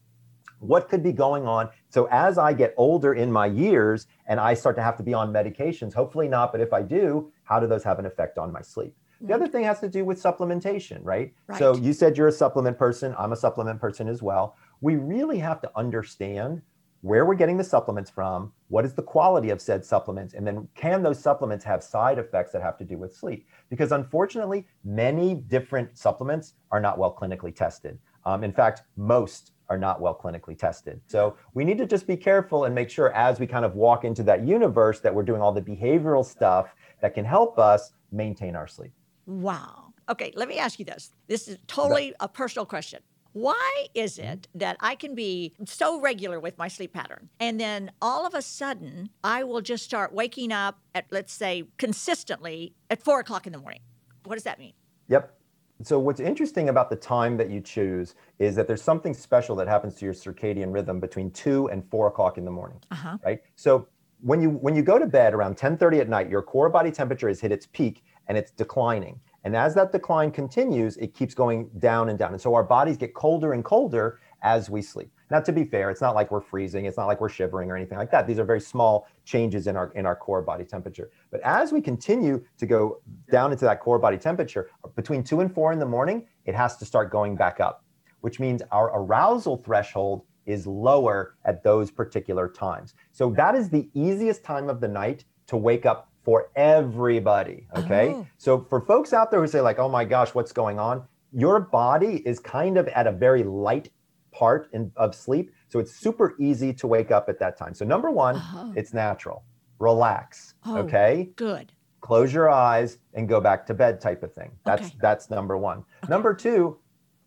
[0.59, 1.69] What could be going on?
[1.89, 5.13] So, as I get older in my years and I start to have to be
[5.13, 8.51] on medications, hopefully not, but if I do, how do those have an effect on
[8.51, 8.95] my sleep?
[9.21, 9.51] The other mm.
[9.51, 11.33] thing has to do with supplementation, right?
[11.47, 11.59] Right.
[11.59, 13.15] So, you said you're a supplement person.
[13.17, 14.57] I'm a supplement person as well.
[14.81, 16.61] We really have to understand
[17.01, 20.67] where we're getting the supplements from, what is the quality of said supplements, and then
[20.75, 23.47] can those supplements have side effects that have to do with sleep?
[23.69, 27.97] Because unfortunately, many different supplements are not well clinically tested.
[28.25, 30.99] Um, in fact, most are not well clinically tested.
[31.07, 34.03] So we need to just be careful and make sure as we kind of walk
[34.03, 38.55] into that universe that we're doing all the behavioral stuff that can help us maintain
[38.55, 38.91] our sleep.
[39.25, 39.93] Wow.
[40.09, 41.11] Okay, let me ask you this.
[41.27, 42.99] This is totally a personal question.
[43.33, 47.91] Why is it that I can be so regular with my sleep pattern and then
[48.01, 53.01] all of a sudden I will just start waking up at, let's say, consistently at
[53.03, 53.81] four o'clock in the morning?
[54.25, 54.73] What does that mean?
[55.09, 55.35] Yep.
[55.83, 59.67] So what's interesting about the time that you choose is that there's something special that
[59.67, 63.17] happens to your circadian rhythm between two and four o'clock in the morning, Uh-huh.
[63.23, 63.39] right?
[63.55, 63.87] So
[64.21, 67.29] when you when you go to bed around 10:30 at night, your core body temperature
[67.29, 69.21] has hit its peak and it's declining.
[69.43, 72.33] And as that decline continues, it keeps going down and down.
[72.33, 75.11] And so our bodies get colder and colder as we sleep.
[75.31, 76.85] Now, to be fair, it's not like we're freezing.
[76.85, 78.25] It's not like we're shivering or anything like that.
[78.25, 81.11] These are very small changes in our in our core body temperature.
[81.29, 85.53] But as we continue to go down into that core body temperature, between two and
[85.53, 87.83] four in the morning, it has to start going back up,
[88.21, 92.95] which means our arousal threshold is lower at those particular times.
[93.11, 97.65] So that is the easiest time of the night to wake up for everybody.
[97.75, 98.09] Okay.
[98.13, 98.27] Oh.
[98.37, 101.01] So for folks out there who say, like, oh my gosh, what's going on?
[101.33, 103.89] Your body is kind of at a very light
[104.31, 105.49] part in, of sleep.
[105.69, 107.73] So it's super easy to wake up at that time.
[107.73, 108.71] So, number one, Oh.
[108.75, 109.43] it's natural.
[109.79, 110.53] Relax.
[110.67, 110.77] Oh.
[110.77, 111.31] Okay.
[111.35, 111.71] Good.
[112.01, 114.51] Close your eyes and go back to bed, type of thing.
[114.65, 114.97] That's Okay.
[115.01, 115.83] that's number one.
[116.09, 116.77] Number two,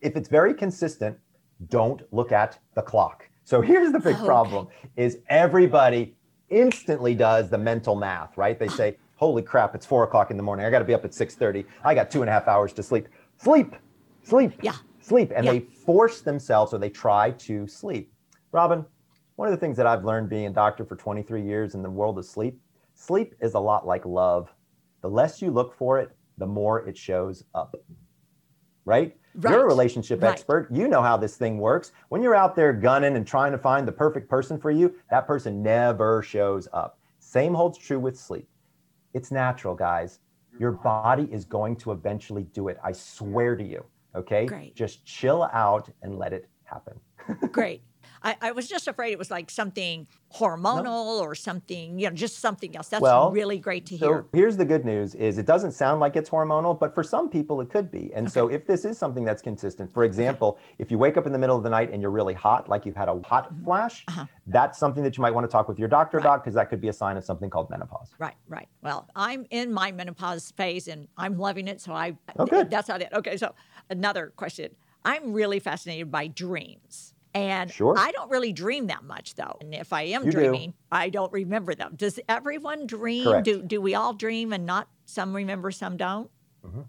[0.01, 1.19] if it's very consistent,
[1.71, 3.29] don't look at the clock.
[3.43, 4.25] So here's the big Okay.
[4.25, 6.15] problem is everybody
[6.53, 8.59] instantly does the mental math, right?
[8.59, 10.67] They say, holy crap, it's four o'clock in the morning.
[10.67, 11.65] I gotta be up at 6:30.
[11.85, 13.09] I got two and a half hours to sleep.
[13.39, 13.75] Sleep,
[14.23, 14.75] sleep, Yeah.
[15.01, 15.33] sleep.
[15.35, 15.53] And Yeah.
[15.53, 18.13] they force themselves or they try to sleep.
[18.53, 18.85] Robin,
[19.37, 21.91] one of the things that I've learned being a doctor for 23 years in the
[21.91, 22.61] world of sleep,
[22.95, 24.55] sleep is a lot like love.
[25.01, 27.75] The less you look for it, the more it shows up.
[28.85, 29.17] Right?
[29.41, 30.33] You're a relationship Right.
[30.33, 30.69] expert.
[30.71, 31.93] You know how this thing works.
[32.11, 35.27] When you're out there gunning and trying to find the perfect person for you, that
[35.27, 36.99] person never shows up.
[37.19, 38.49] Same holds true with sleep.
[39.15, 40.19] It's natural, guys.
[40.59, 42.79] Your body is going to eventually do it.
[42.85, 43.85] I swear to you.
[44.15, 44.45] Okay?
[44.47, 44.75] Great.
[44.75, 47.01] Just chill out and let it happen.
[47.53, 47.83] Great.
[48.25, 52.39] I, I was just afraid it was like something hormonal or something, you know, just
[52.39, 52.89] something else.
[52.89, 54.27] That's Well, really great to So hear.
[54.33, 57.61] here's the good news is it doesn't sound like it's hormonal, but for some people
[57.61, 58.13] it could be.
[58.15, 61.33] And so if this is something that's consistent, for example, if you wake up in
[61.33, 64.05] the middle of the night and you're really hot, like you've had a hot flash,
[64.09, 64.27] Uh-huh.
[64.47, 66.25] that's something that you might want to talk with your doctor Right.
[66.27, 68.11] about because that could be a sign of something called menopause.
[68.19, 68.69] Right, right.
[68.83, 71.81] Well, I'm in my menopause phase and I'm loving it.
[71.81, 73.09] So I, Oh, that's not it.
[73.13, 73.37] Okay.
[73.37, 73.55] So
[73.91, 74.77] another question.
[75.05, 77.12] I'm really fascinated by dreams.
[77.35, 77.95] And Sure.
[77.99, 79.57] I don't really dream that much though.
[79.61, 80.39] And if I am You do.
[80.39, 81.95] dreaming, I don't remember them.
[81.97, 83.25] Does everyone dream?
[83.25, 83.45] Correct.
[83.45, 86.31] Do do we all dream and not some remember, some don't?
[86.65, 86.83] Mm-hmm.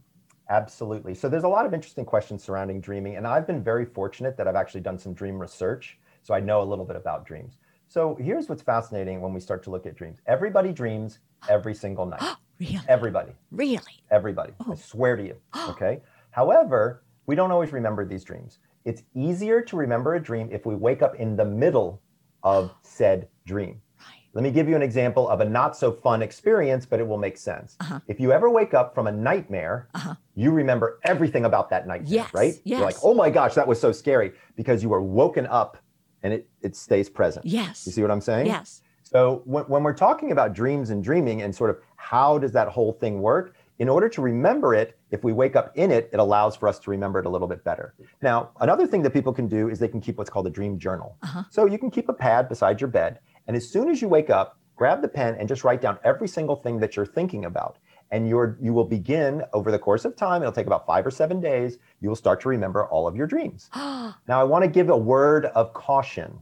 [0.49, 1.15] Absolutely.
[1.15, 4.47] So there's a lot of interesting questions surrounding dreaming, and I've been very fortunate that
[4.47, 7.57] I've actually done some dream research, so I know a little bit about dreams.
[7.87, 10.19] So here's what's fascinating when we start to look at dreams.
[10.27, 11.19] Everybody dreams
[11.49, 12.21] every single night.
[12.59, 12.79] Really?
[12.87, 13.31] Everybody.
[13.51, 13.81] Really?
[14.11, 14.53] everybody.
[14.59, 14.75] I oh.
[14.75, 15.35] swear to you.
[15.69, 16.01] Okay.
[16.29, 18.59] However, we don't always remember these dreams.
[18.85, 22.01] It's easier to remember a dream if we wake up in the middle
[22.43, 23.81] of said dream.
[23.99, 24.07] Right.
[24.33, 27.17] Let me give you an example of a not so fun experience, but it will
[27.17, 27.77] make sense.
[27.79, 27.99] Uh-huh.
[28.07, 30.15] If you ever wake up from a nightmare, Uh-huh.
[30.35, 32.53] you remember everything about that nightmare, Yes, right?
[32.65, 35.77] You're like, oh my gosh, that was so scary because you were woken up
[36.23, 37.45] and it, it stays present.
[37.45, 37.85] Yes.
[37.85, 38.47] You see what I'm saying?
[38.47, 38.81] Yes.
[39.03, 42.67] So when, when we're talking about dreams and dreaming and sort of how does that
[42.67, 46.19] whole thing work, in order to remember it, if we wake up in it, it
[46.19, 47.95] allows for us to remember it a little bit better.
[48.21, 50.77] Now, another thing that people can do is they can keep what's called a dream
[50.77, 51.17] journal.
[51.23, 51.43] Uh-huh.
[51.49, 54.29] So you can keep a pad beside your bed, and as soon as you wake
[54.29, 57.77] up, grab the pen and just write down every single thing that you're thinking about.
[58.11, 61.11] And you're, you will begin over the course of time, it'll take about five or
[61.11, 63.69] seven days, you will start to remember all of your dreams.
[63.75, 66.37] now, I want to give a word of caution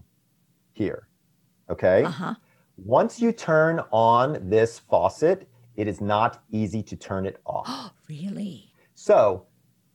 [0.73, 1.07] here.
[1.69, 2.03] Okay.
[2.03, 2.35] Uh-huh.
[2.77, 5.47] Once you turn on this faucet,
[5.81, 7.65] it is not easy to turn it off.
[7.67, 8.71] Oh, really?
[8.93, 9.47] So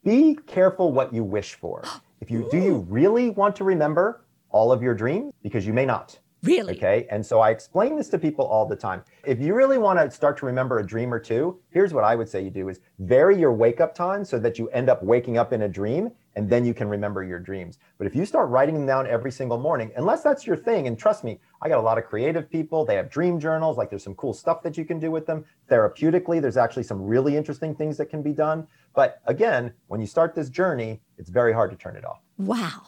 [0.02, 1.84] be careful what you wish for.
[2.18, 5.34] If you do you really want to remember all of your dreams?
[5.42, 6.18] Because you may not.
[6.42, 6.76] Really?
[6.76, 7.06] Okay.
[7.10, 9.02] And so I explain this to people all the time.
[9.24, 12.14] If you really want to start to remember a dream or two, here's what I
[12.14, 15.02] would say you do is vary your wake up time so that you end up
[15.02, 17.78] waking up in a dream and then you can remember your dreams.
[17.96, 20.98] But if you start writing them down every single morning, unless that's your thing, and
[20.98, 24.04] trust me, I got a lot of creative people, they have dream journals, like there's
[24.04, 25.46] some cool stuff that you can do with them.
[25.70, 28.66] Therapeutically, there's actually some really interesting things that can be done.
[28.94, 32.20] But again, when you start this journey, it's very hard to turn it off.
[32.36, 32.82] Wow.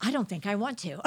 [0.00, 1.00] I don't think I want to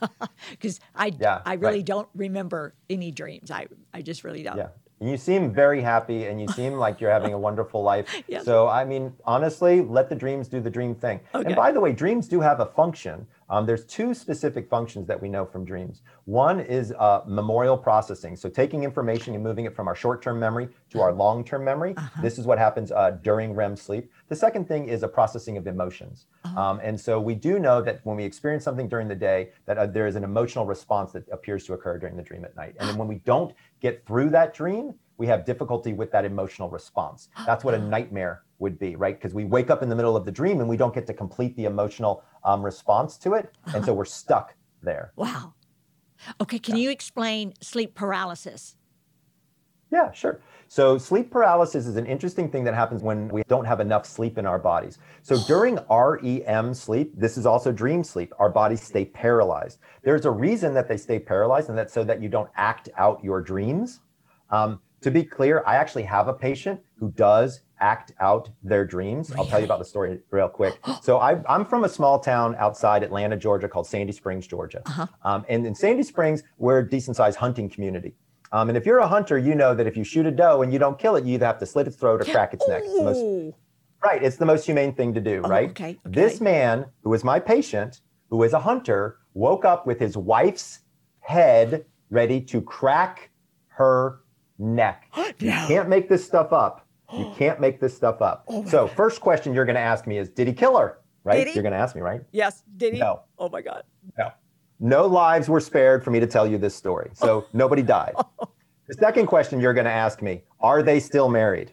[0.50, 1.84] because I, Yeah, I really right.
[1.84, 3.50] don't remember any dreams.
[3.50, 4.56] I, I just really don't.
[4.56, 4.68] Yeah.
[5.02, 8.22] You seem very happy and you seem like you're having a wonderful life.
[8.28, 8.44] Yes.
[8.44, 11.20] So, I mean, honestly, let the dreams do the dream thing.
[11.34, 11.46] Okay.
[11.46, 13.26] And by the way, dreams do have a function.
[13.50, 16.02] Um, there's two specific functions that we know from dreams.
[16.24, 18.36] One is uh, memorial processing.
[18.36, 21.64] So, taking information and moving it from our short term memory to our long term
[21.64, 21.94] memory.
[22.22, 24.10] This is what happens uh, during REM sleep.
[24.28, 26.26] The second thing is a processing of emotions.
[26.56, 29.76] Um, and so, we do know that when we experience something during the day, that
[29.76, 32.76] uh, there is an emotional response that appears to occur during the dream at night.
[32.78, 36.70] And then when we don't get through that dream, we have difficulty with that emotional
[36.70, 37.28] response.
[37.44, 39.18] That's what a nightmare would be, right?
[39.18, 41.14] Because we wake up in the middle of the dream and we don't get to
[41.14, 43.52] complete the emotional um, response to it.
[43.74, 45.12] And so we're stuck there.
[45.16, 45.54] Wow.
[46.40, 46.58] Okay.
[46.58, 48.76] Can you explain sleep paralysis?
[49.90, 50.40] Yeah, sure.
[50.68, 54.38] So sleep paralysis is an interesting thing that happens when we don't have enough sleep
[54.38, 54.98] in our bodies.
[55.22, 59.80] So during REM sleep, this is also dream sleep, our bodies stay paralyzed.
[60.02, 63.22] There's a reason that they stay paralyzed, and that's so that you don't act out
[63.24, 64.00] your dreams.
[64.50, 69.32] Um, to be clear, I actually have a patient who does act out their dreams.
[69.38, 70.78] I'll tell you about the story real quick.
[71.02, 74.82] So I, I'm from a small town outside Atlanta, Georgia called Sandy Springs, Georgia.
[75.24, 78.14] Um, and in Sandy Springs, we're a decent sized hunting community.
[78.52, 80.72] Um, and if you're a hunter, you know that if you shoot a doe and
[80.72, 82.82] you don't kill it, you either have to slit its throat or crack its neck.
[82.84, 83.54] It's the most,
[84.04, 84.22] right.
[84.22, 85.70] It's the most humane thing to do, Oh, right?
[85.70, 86.44] okay, This okay.
[86.44, 90.80] man, who is my patient, who is a hunter, woke up with his wife's
[91.20, 93.30] head ready to crack
[93.68, 94.20] her
[94.60, 95.10] neck.
[95.40, 96.86] You can't make this stuff up.
[97.16, 98.44] You can't make this stuff up.
[98.48, 100.98] Oh so, first question you're going to ask me is Did he kill her?
[101.24, 101.52] Right?
[101.54, 102.22] You're going to ask me, right?
[102.32, 102.62] Yes.
[102.76, 103.00] Did he?
[103.00, 103.22] No.
[103.38, 103.84] Oh my God.
[104.18, 104.30] No.
[104.78, 107.10] No lives were spared for me to tell you this story.
[107.14, 108.14] So, nobody died.
[108.16, 108.48] Oh.
[108.88, 111.72] The second question you're going to ask me Are they still married?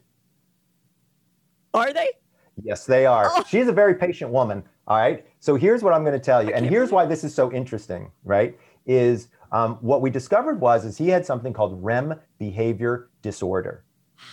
[1.74, 2.10] Are they?
[2.64, 3.30] Yes, they are.
[3.30, 3.44] Oh.
[3.48, 4.64] She's a very patient woman.
[4.88, 5.26] All right.
[5.40, 8.12] So here's what I'm going to tell you, and here's why this is so interesting.
[8.24, 8.58] Right?
[8.86, 13.84] Is um, what we discovered was is he had something called REM behavior disorder.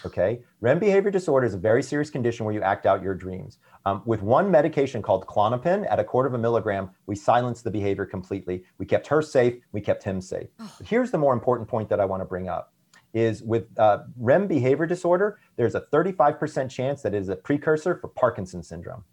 [0.05, 0.41] Okay.
[0.61, 3.59] REM behavior disorder is a very serious condition where you act out your dreams.
[3.87, 7.71] Um, with one medication called Klonopin at a quarter of a milligram, we silenced the
[7.71, 8.65] behavior completely.
[8.79, 9.55] We kept her safe.
[9.73, 10.49] We kept him safe.
[10.57, 12.73] But here's the more important point that I want to bring up
[13.13, 17.95] is with uh, REM behavior disorder, there's a 35% chance that it is a precursor
[17.95, 19.05] for Parkinson's syndrome.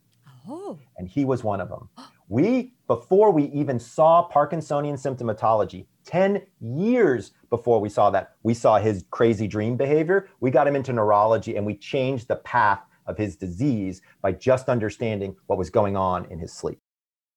[0.49, 0.79] Oh.
[0.97, 1.89] And he was one of them.
[2.31, 8.79] We, before we even saw Parkinsonian symptomatology, 10 years before we saw that, we saw
[8.79, 10.29] his crazy dream behavior.
[10.39, 14.69] We got him into neurology and we changed the path of his disease by just
[14.69, 16.79] understanding what was going on in his sleep.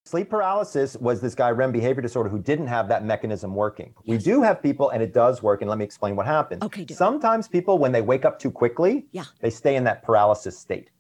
[0.05, 3.95] Sleep paralysis was this guy, REM behavior disorder, who didn't have that mechanism working.
[4.07, 5.61] We do have people, and it does work.
[5.61, 6.63] And let me explain what happens.
[6.63, 6.95] Okay, do.
[6.95, 9.25] Sometimes people, when they wake up too quickly, Yeah.
[9.41, 10.91] they stay in that paralysis state.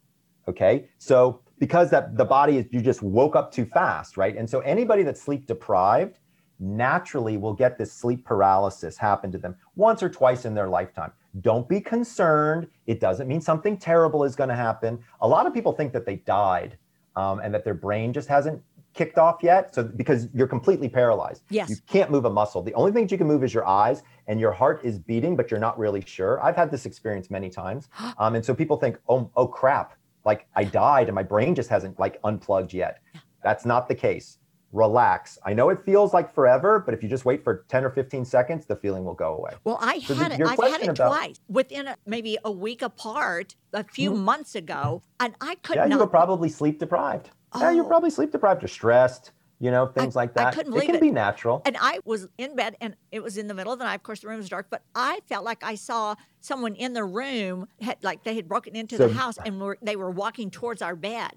[0.48, 0.88] Okay.
[0.98, 4.36] So because that the body is you just woke up too fast, right?
[4.36, 6.18] And so anybody that's sleep deprived
[6.60, 11.12] naturally will get this sleep paralysis happen to them once or twice in their lifetime.
[11.40, 12.68] Don't be concerned.
[12.86, 14.98] It doesn't mean something terrible is going to happen.
[15.20, 16.78] A lot of people think that they died
[17.16, 18.62] um, and that their brain just hasn't
[18.94, 19.74] kicked off yet.
[19.74, 21.42] So because you're completely paralyzed.
[21.50, 21.68] Yes.
[21.68, 22.62] You can't move a muscle.
[22.62, 25.50] The only things you can move is your eyes, and your heart is beating, but
[25.50, 26.42] you're not really sure.
[26.42, 27.88] I've had this experience many times,
[28.18, 29.94] um, and so people think, "Oh, oh crap!
[30.24, 32.98] Like I died, and my brain just hasn't like unplugged yet."
[33.42, 34.38] That's not the case.
[34.72, 35.38] Relax.
[35.44, 38.24] I know it feels like forever, but if you just wait for 10 or 15
[38.24, 39.52] seconds, the feeling will go away.
[39.62, 40.40] Well, I So had it.
[40.44, 44.24] I've had it about- twice within a, maybe a week apart, a few mm-hmm.
[44.24, 45.90] months ago, and I could yeah, not.
[45.92, 47.30] you were probably sleep deprived.
[47.56, 47.88] Yeah, you're Oh.
[47.88, 49.30] probably sleep deprived or stressed.
[49.60, 50.54] You know, things like I that.
[50.54, 51.00] couldn't it can it.
[51.00, 51.62] be natural.
[51.64, 53.94] And I was in bed, and it was in the middle of the night.
[53.94, 57.04] Of course, the room was dark, but I felt like I saw someone in the
[57.04, 60.50] room, had, like they had broken into So- the house, and were, they were walking
[60.50, 61.30] towards our bed.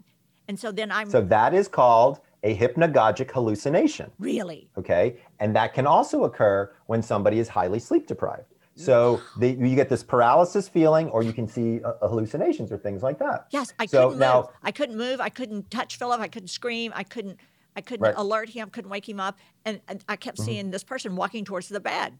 [0.50, 4.10] And so then I'm So that is called a hypnagogic hallucination.
[4.18, 4.70] Really?
[4.78, 5.18] Okay.
[5.40, 8.54] And that can also occur when somebody is highly sleep deprived.
[8.76, 13.02] So the, you get this paralysis feeling, or you can see uh, hallucinations or things
[13.02, 13.48] like that.
[13.50, 14.46] Yes, I So couldn't now- move.
[14.64, 15.20] I couldn't move.
[15.20, 16.20] I couldn't touch Philip.
[16.22, 16.92] I couldn't scream.
[16.96, 17.40] I couldn't.
[17.78, 18.12] I couldn't Right.
[18.14, 18.22] Mm-hmm.
[18.22, 18.70] alert him.
[18.72, 19.38] Couldn't wake him up.
[19.64, 22.18] And, and I kept seeing this person walking towards the bed.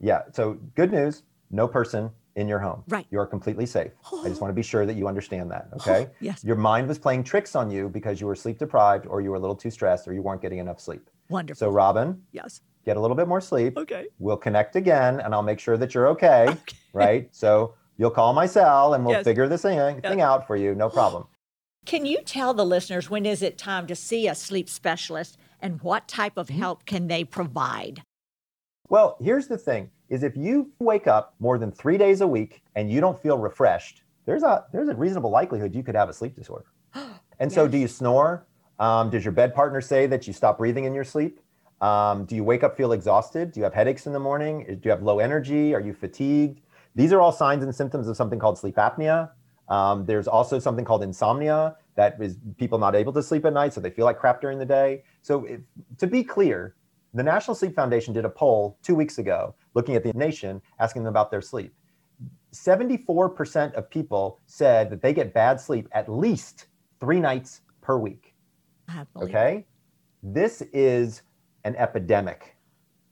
[0.00, 0.22] Yeah.
[0.32, 2.82] So good news no person in your home.
[2.88, 3.06] Right.
[3.08, 3.92] You're completely safe.
[4.12, 5.68] I just want to be sure that you understand that.
[5.74, 6.08] Okay.
[6.20, 6.42] Yes.
[6.42, 9.36] Your mind was playing tricks on you because you were sleep deprived, or you were
[9.36, 11.08] a little too stressed, or you weren't getting enough sleep.
[11.28, 11.58] Wonderful.
[11.60, 12.60] So, Robin, yes.
[12.84, 13.76] get a little bit more sleep.
[13.78, 14.06] Okay.
[14.18, 16.56] We'll connect again and I'll make sure that you're okay.
[16.92, 17.28] Right.
[17.30, 19.24] So you'll call my cell and we'll Yes.
[19.24, 20.74] figure this thing, thing out for you.
[20.74, 21.26] No problem.
[21.86, 25.80] Can you tell the listeners when is it time to see a sleep specialist and
[25.82, 26.58] what type of Mm-hmm.
[26.58, 28.02] help can they provide?
[28.88, 32.62] Well, here's the thing is if you wake up more than three days a week
[32.74, 36.12] and you don't feel refreshed, there's a there's a reasonable likelihood you could have a
[36.12, 36.66] sleep disorder.
[37.38, 38.46] And so do you snore?
[38.78, 41.38] Um, does your bed partner say that you stop breathing in your sleep?
[41.82, 43.52] Um, do you wake up feel exhausted?
[43.52, 44.64] Do you have headaches in the morning?
[44.64, 45.74] Do you have low energy?
[45.74, 46.62] Are you fatigued?
[46.94, 49.32] These are all signs and symptoms of something called sleep apnea.
[49.68, 53.72] Um, there's also something called insomnia that is people not able to sleep at night,
[53.72, 55.02] so they feel like crap during the day.
[55.22, 55.60] So, if,
[55.98, 56.76] to be clear,
[57.14, 61.02] the National Sleep Foundation did a poll two weeks ago looking at the nation, asking
[61.02, 61.72] them about their sleep.
[62.52, 66.66] 74% of people said that they get bad sleep at least
[67.00, 68.34] three nights per week.
[68.88, 69.30] I believe it.
[69.30, 69.66] Okay.
[70.22, 71.22] This is
[71.64, 72.56] an epidemic.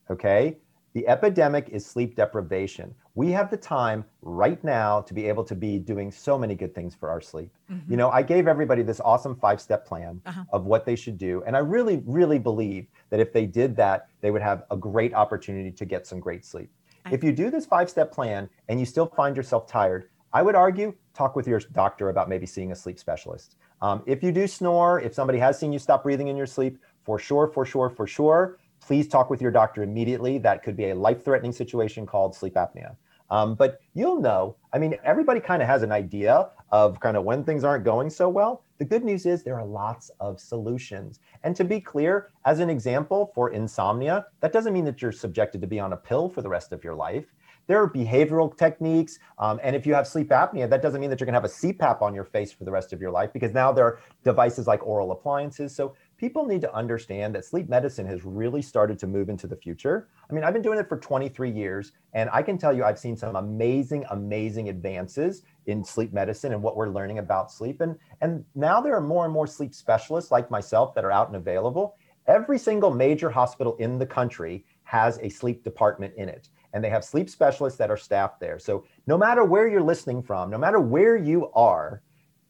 [0.09, 0.57] Okay.
[0.95, 2.95] The epidemic is sleep deprivation.
[3.15, 6.73] We have the time right now to be able to be doing so many good
[6.73, 7.51] things for our sleep.
[7.89, 10.43] You know, I gave everybody this awesome five step plan Uh-huh.
[10.53, 11.43] of what they should do.
[11.45, 15.13] And I really, really believe that if they did that, they would have a great
[15.13, 16.69] opportunity to get some great sleep.
[17.11, 20.55] If you do this five step plan and you still find yourself tired, I would
[20.55, 23.57] argue talk with your doctor about maybe seeing a sleep specialist.
[23.81, 26.77] Um, if you do snore, if somebody has seen you stop breathing in your sleep,
[27.03, 30.37] for sure, for sure, for sure, please talk with your doctor immediately.
[30.37, 32.95] That could be a life threatening situation called sleep apnea.
[33.31, 37.23] Um, but you'll know, I mean, everybody kind of has an idea of kind of
[37.23, 38.63] when things aren't going so well.
[38.77, 41.19] The good news is there are lots of solutions.
[41.43, 45.61] And to be clear, as an example for insomnia, that doesn't mean that you're subjected
[45.61, 47.25] to be on a pill for the rest of your life.
[47.67, 49.17] There are behavioral techniques.
[49.39, 51.45] Um, and if you have sleep apnea, that doesn't mean that you're going to have
[51.45, 53.99] a CPAP on your face for the rest of your life because now there are
[54.23, 55.75] devices like oral appliances.
[55.75, 59.55] So people need to understand that sleep medicine has really started to move into the
[59.55, 60.07] future.
[60.29, 62.99] I mean, I've been doing it for 23 years, and I can tell you I've
[62.99, 67.81] seen some amazing, amazing advances in sleep medicine and what we're learning about sleep.
[67.81, 71.27] And, and now there are more and more sleep specialists like myself that are out
[71.27, 71.97] and available.
[72.27, 76.89] Every single major hospital in the country has a sleep department in it, and they
[76.89, 78.57] have sleep specialists that are staffed there.
[78.57, 82.01] So no matter where you're listening from, no matter where you are,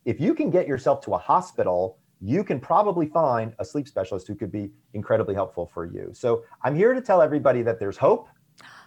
[0.06, 4.28] if you can get yourself to a hospital, you can probably find a sleep specialist
[4.28, 6.10] who could be incredibly helpful for you.
[6.14, 8.28] So I'm here to tell everybody that there's hope,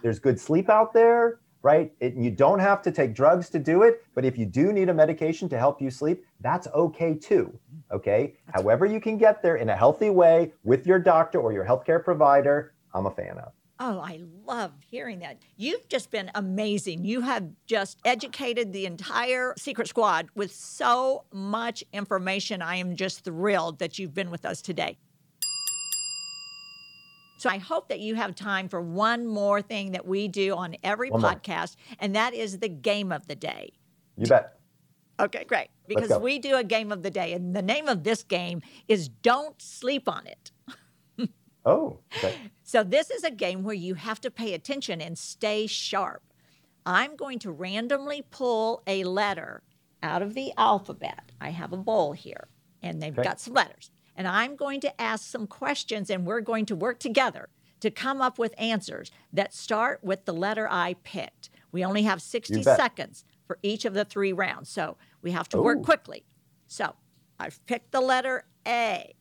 [0.03, 1.93] there's good sleep out there, right?
[2.01, 4.89] It, you don't have to take drugs to do it, but if you do need
[4.89, 7.57] a medication to help you sleep, that's okay too.
[7.91, 8.35] Okay.
[8.53, 12.03] However, you can get there in a healthy way with your doctor or your healthcare
[12.03, 13.53] provider, I'm a fan of.
[13.81, 15.37] Oh, I love hearing that.
[15.55, 17.05] You've just been amazing.
[17.05, 22.61] You have just educated the entire Secret Squad with so much information.
[22.61, 24.97] I am just thrilled that you've been with us today.
[27.37, 30.75] So I hope that you have time for one more thing that we do on
[30.83, 31.31] every One more.
[31.31, 33.71] podcast, and that is the game of the day.
[34.17, 34.59] You bet.
[35.21, 35.69] Okay, great.
[35.87, 39.07] Because we do a game of the day, and the name of this game is
[39.07, 40.51] Don't Sleep on It.
[41.65, 42.35] Oh, okay.
[42.69, 46.21] So, this is a game where you have to pay attention and stay sharp.
[46.85, 49.63] I'm going to randomly pull a letter
[50.03, 51.31] out of the alphabet.
[51.41, 52.47] I have a bowl here,
[52.83, 53.23] and they've Okay.
[53.23, 53.89] got some letters.
[54.15, 57.49] And I'm going to ask some questions, and we're going to work together
[57.79, 61.49] to come up with answers that start with the letter I picked.
[61.71, 65.57] We only have 60 seconds for each of the three rounds, so we have to
[65.59, 66.23] work quickly.
[66.67, 66.93] So,
[67.39, 69.15] I've picked the letter A.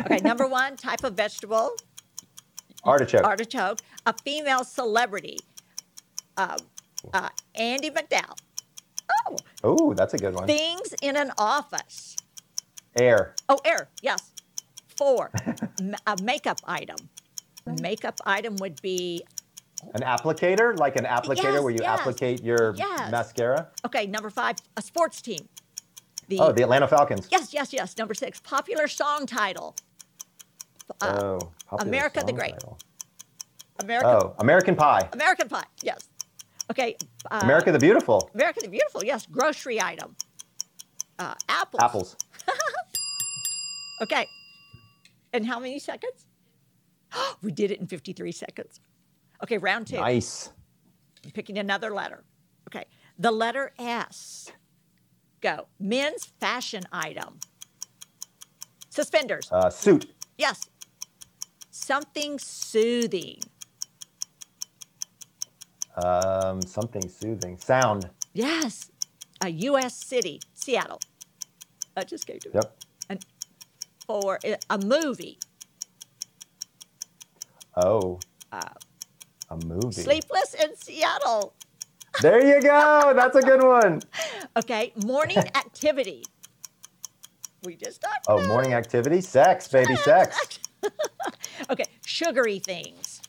[0.00, 1.72] Okay, number one, type of vegetable
[2.86, 3.24] Artichoke.
[3.24, 5.38] artichoke, a female celebrity,
[6.36, 6.56] uh,
[7.12, 8.36] uh, Andie MacDowell.
[9.28, 10.46] Oh, oh, that's a good one.
[10.46, 12.16] things in an office.
[12.98, 13.34] Air.
[13.48, 14.32] Oh, air, yes.
[14.96, 15.30] Four,
[16.06, 16.96] a makeup item.
[17.80, 19.24] Makeup item would be,
[19.94, 23.10] An applicator, like an applicator Yes, where you yes, applicate your yes.
[23.10, 23.68] mascara.
[23.84, 25.48] okay, number five, a sports team.
[26.28, 27.28] The, Oh, the Atlanta Falcons.
[27.30, 27.96] yes, yes, yes.
[27.98, 29.76] Number six, popular song title.
[31.00, 31.38] Uh,
[31.72, 32.52] oh, America the Great.
[32.52, 32.78] title.
[33.80, 35.08] American, Oh, American Pie.
[35.12, 36.08] American Pie, yes.
[36.70, 36.96] Okay.
[37.30, 38.30] Uh, America the Beautiful.
[38.34, 39.26] America the Beautiful, yes.
[39.26, 40.16] Grocery item.
[41.18, 41.80] Uh, apples.
[41.82, 42.16] Apples.
[44.02, 44.26] Okay.
[45.32, 46.26] In how many seconds?
[47.42, 48.80] we did it in 53 seconds.
[49.42, 49.96] Okay, round two.
[49.96, 50.50] Nice.
[51.24, 52.22] I'm picking another letter.
[52.68, 52.84] Okay,
[53.18, 54.52] the letter S.
[55.40, 55.66] Go.
[55.80, 57.38] Men's fashion item.
[58.90, 59.48] Suspenders.
[59.50, 60.12] Uh, suit.
[60.38, 60.68] Yes.
[61.86, 63.38] Something soothing.
[65.96, 67.58] Um, something soothing.
[67.58, 68.10] Sound.
[68.34, 68.90] Yes.
[69.40, 69.94] A U.S.
[69.94, 70.98] city, Seattle.
[71.96, 72.50] I just came to.
[72.54, 72.78] Yep.
[73.08, 73.24] And
[74.04, 75.38] for a movie,
[77.76, 78.18] Oh.
[78.50, 78.60] Uh,
[79.50, 79.92] a movie.
[80.02, 81.54] Sleepless in Seattle.
[82.20, 83.12] There you go.
[83.14, 84.02] That's a good one.
[84.56, 86.24] Okay, morning activity.
[87.62, 89.20] We just talked Oh, morning activity.
[89.20, 90.58] Sex, baby, sex.
[91.70, 93.20] Okay, sugary things.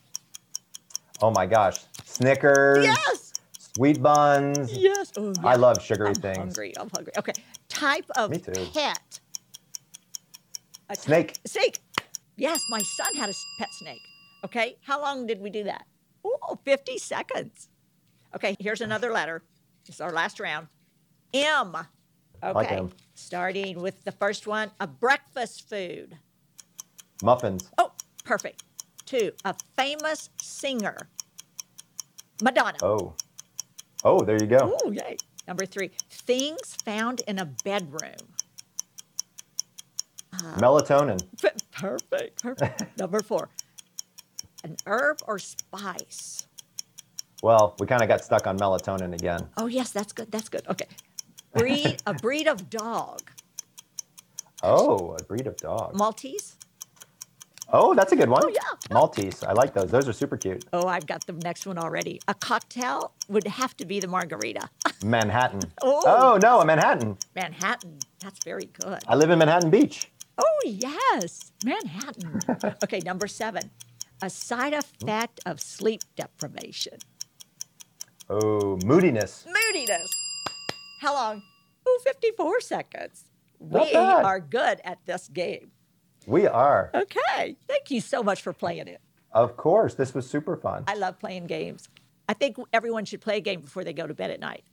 [1.21, 1.79] Oh my gosh.
[2.05, 2.83] Snickers.
[2.85, 3.33] Yes.
[3.75, 4.71] Sweet buns.
[4.73, 5.11] Yes.
[5.17, 6.37] Oh, I love sugary I'm things.
[6.37, 6.73] hungry.
[6.77, 7.13] I'm hungry.
[7.17, 7.33] Okay,
[7.69, 8.51] type of Me too.
[8.73, 9.19] pet.
[10.89, 11.39] A t- Snake.
[11.45, 11.79] Snake.
[12.35, 14.01] Yes, my son had a pet snake.
[14.45, 15.85] Okay, how long did we do that?
[16.23, 17.69] Oh, 50 seconds.
[18.35, 19.43] Okay, here's another letter.
[19.85, 20.67] This is our last round.
[21.33, 21.75] M.
[22.43, 26.17] Okay, like starting with the first one a breakfast food.
[27.23, 27.69] Muffins.
[27.77, 27.91] Oh,
[28.23, 28.63] perfect.
[29.05, 31.09] Two, a famous singer.
[32.41, 32.77] Madonna.
[32.83, 33.13] Oh.
[34.03, 34.77] Oh, there you go.
[34.83, 35.17] Oh, yay.
[35.47, 38.33] Number three, things found in a bedroom.
[40.33, 41.19] Uh, melatonin.
[41.71, 42.41] Perfect.
[42.43, 42.83] Perfect.
[42.99, 43.49] Number four,
[44.63, 46.47] an herb or spice.
[47.41, 49.47] Well, we kind of got stuck on melatonin again.
[49.57, 50.31] Oh, yes, that's good.
[50.31, 50.67] That's good.
[50.67, 50.87] Okay.
[51.53, 53.21] Breed, a breed of dog.
[54.63, 55.95] Oh, a breed of dog.
[55.95, 56.55] Maltese.
[57.69, 58.41] Oh, that's a good one.
[58.45, 58.61] Oh, yeah.
[58.91, 59.43] Maltese.
[59.43, 59.91] I like those.
[59.91, 60.65] Those are super cute.
[60.71, 62.21] Oh, I've got the next one already.
[62.27, 64.69] A cocktail would have to be the margarita.
[65.03, 65.61] Manhattan.
[65.81, 66.03] Oh.
[66.05, 67.17] oh no, a Manhattan.
[67.35, 67.99] Manhattan.
[68.21, 68.99] That's very good.
[69.07, 70.09] I live in Manhattan Beach.
[70.37, 72.39] Oh, yes, Manhattan.
[72.83, 73.71] okay, number seven,
[74.21, 76.99] a side effect of sleep deprivation.
[78.29, 79.45] Oh, moodiness.
[79.47, 80.07] Moodiness.
[81.01, 81.41] How long?
[81.85, 83.23] Oh, 54 seconds.
[83.59, 84.25] Not we bad.
[84.25, 85.71] are good at this game.
[86.27, 86.91] We are.
[86.93, 88.99] Okay, thank you so much for playing it.
[89.31, 89.93] Of course.
[89.95, 90.83] This was super fun.
[90.87, 91.87] I love playing games.
[92.27, 94.63] I think everyone should play a game before they go to bed at night.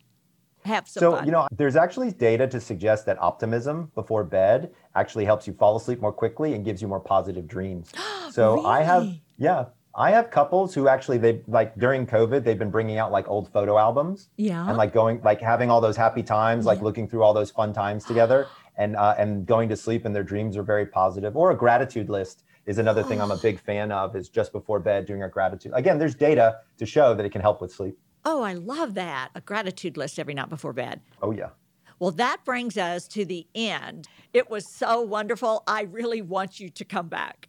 [0.64, 1.26] Have some So, fun.
[1.26, 5.76] you know, there's actually data to suggest that optimism before bed actually helps you fall
[5.76, 7.92] asleep more quickly and gives you more positive dreams.
[8.32, 12.70] So, I have, yeah, I have couples who actually, they like during COVID, they've been
[12.72, 14.28] bringing out like old photo albums.
[14.36, 14.66] Yeah.
[14.68, 16.84] And like going, like having all those happy times, like Yeah.
[16.84, 20.24] looking through all those fun times together and, uh, and going to sleep and their
[20.24, 21.36] dreams are very positive.
[21.36, 24.80] Or a gratitude list is another thing I'm a big fan of is just before
[24.80, 25.72] bed doing a gratitude.
[25.74, 27.98] Again, there's data to show that it can help with sleep.
[28.24, 29.28] oh, I love that.
[29.34, 31.00] A gratitude list every night before bed.
[31.20, 31.50] Oh, yeah.
[31.98, 34.08] Well, that brings us to the end.
[34.32, 35.62] It was so wonderful.
[35.66, 37.48] I really want you to come back.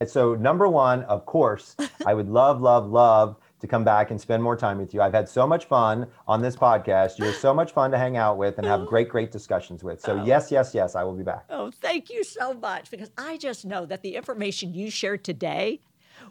[0.00, 4.20] And So, number one, of course, I would love, love, love to come back and
[4.20, 5.00] spend more time with you.
[5.00, 7.18] I've had so much fun on this podcast.
[7.18, 10.00] You're so much fun to hang out with and have great, great discussions with.
[10.00, 10.24] So, oh.
[10.24, 11.44] yes, yes, yes, I will be back.
[11.50, 15.80] Oh, thank you so much because I just know that the information you shared today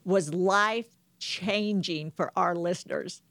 [0.05, 0.87] was life
[1.19, 3.21] changing for our listeners.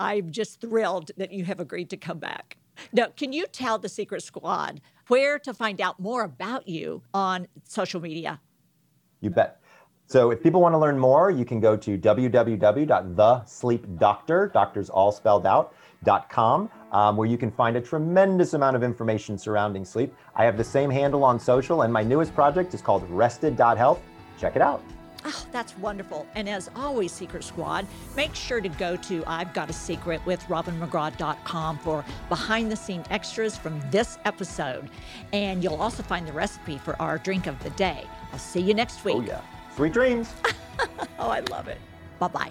[0.00, 2.56] I'm just thrilled that you have agreed to come back.
[2.92, 7.46] Now, can you tell the Secret Squad where to find out more about you on
[7.64, 8.40] social media?
[9.20, 9.60] You bet.
[10.08, 15.46] So, if people want to learn more, you can go to www.thesleepdoctor, doctors all spelled
[15.46, 15.74] out,
[16.30, 20.14] .com, um, where you can find a tremendous amount of information surrounding sleep.
[20.36, 24.00] I have the same handle on social, and my newest project is called Rested.health.
[24.38, 24.80] Check it out.
[25.24, 26.24] Oh, that's wonderful.
[26.36, 27.84] And as always, Secret Squad,
[28.14, 33.02] make sure to go to I've Got a Secret with RobinMcGraw.com for behind the scene
[33.10, 34.88] extras from this episode.
[35.32, 38.06] And you'll also find the recipe for our drink of the day.
[38.32, 39.16] I'll see you next week.
[39.16, 39.40] Oh, yeah.
[39.76, 40.32] Sweet dreams.
[41.18, 41.78] Oh, I love it.
[42.18, 42.50] Bye bye.